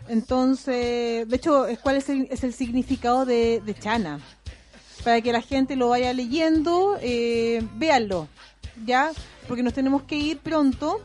[0.09, 4.19] Entonces, de hecho, ¿cuál es el, es el significado de, de Chana?
[5.03, 8.27] Para que la gente lo vaya leyendo, eh, véanlo,
[8.85, 9.11] ¿ya?
[9.47, 11.01] Porque nos tenemos que ir pronto.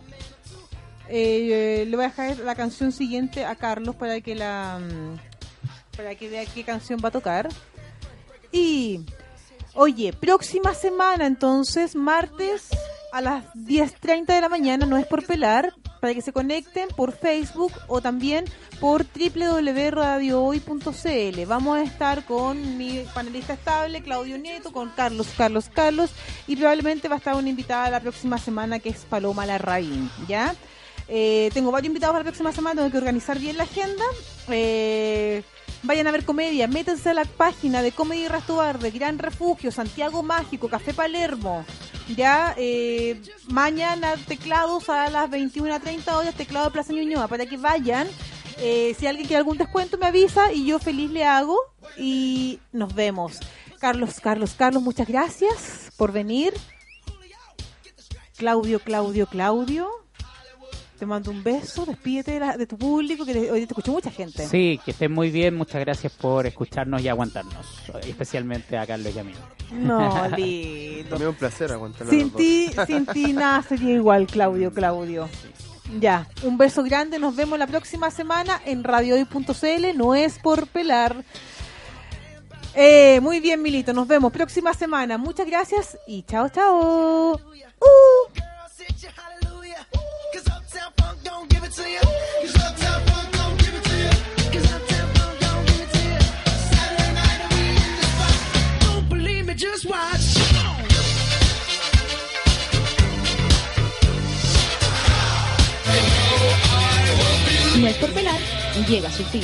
[1.09, 6.15] Eh, le voy a dejar la canción siguiente a Carlos para que la mm, para
[6.15, 7.49] que vea qué canción va a tocar.
[8.53, 9.01] Y
[9.75, 12.69] oye, próxima semana entonces, martes
[13.13, 17.13] a las 10.30 de la mañana, no es por pelar, para que se conecten por
[17.13, 18.47] Facebook o también
[18.81, 21.47] por www.radiohoy.cl.
[21.47, 26.11] Vamos a estar con mi panelista estable, Claudio Nieto, con Carlos, Carlos, Carlos,
[26.47, 30.55] y probablemente va a estar una invitada la próxima semana que es Paloma Larraín, ¿ya?
[31.09, 34.05] Eh, tengo varios invitados para la próxima semana, tengo que organizar bien la agenda.
[34.49, 35.43] Eh,
[35.83, 38.27] vayan a ver comedia, métanse a la página de Comedy
[38.81, 41.65] de Gran Refugio, Santiago Mágico, Café Palermo.
[42.17, 48.09] Ya, eh, mañana teclados a las 21.30 horas, teclado de Plaza Ñuñoa, para que vayan.
[48.61, 51.57] Eh, si alguien quiere algún descuento me avisa y yo feliz le hago
[51.97, 53.39] y nos vemos.
[53.79, 56.55] Carlos, Carlos, Carlos, muchas gracias por venir.
[58.37, 59.89] Claudio, Claudio, Claudio.
[60.99, 63.93] Te mando un beso, despídete de, la- de tu público, que te- hoy te escuchó
[63.93, 64.47] mucha gente.
[64.49, 65.55] Sí, que estén muy bien.
[65.55, 67.67] Muchas gracias por escucharnos y aguantarnos.
[68.07, 69.33] Especialmente a Carlos y a mí.
[69.73, 71.11] No, lindo.
[71.11, 72.11] También un placer aguantarlo.
[72.11, 75.29] Sin ti, sin ti nada sería igual, Claudio, Claudio.
[76.01, 81.25] Ya, un beso grande, nos vemos la próxima semana en radiohoy.cl, no es por pelar.
[82.75, 85.17] Eh, muy bien, Milito, nos vemos próxima semana.
[85.17, 87.41] Muchas gracias y chao, chao.
[87.81, 88.58] Uh.
[91.69, 91.85] No
[107.87, 108.41] es por pelar,
[108.89, 109.43] llega su fin.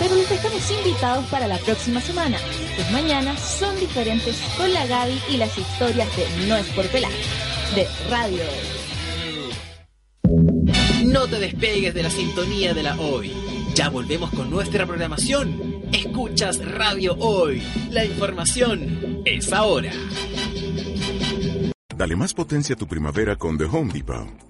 [0.00, 2.36] Pero los dejamos invitados para la próxima semana,
[2.74, 7.12] pues mañana son diferentes con la Gaby y las historias de No es por pelar,
[7.76, 8.42] de Radio
[11.10, 13.32] No te despegues de la sintonía de la hoy.
[13.74, 15.82] Ya volvemos con nuestra programación.
[15.92, 17.60] Escuchas Radio Hoy.
[17.90, 19.90] La información es ahora.
[21.96, 24.49] Dale más potencia a tu primavera con The Home Depot.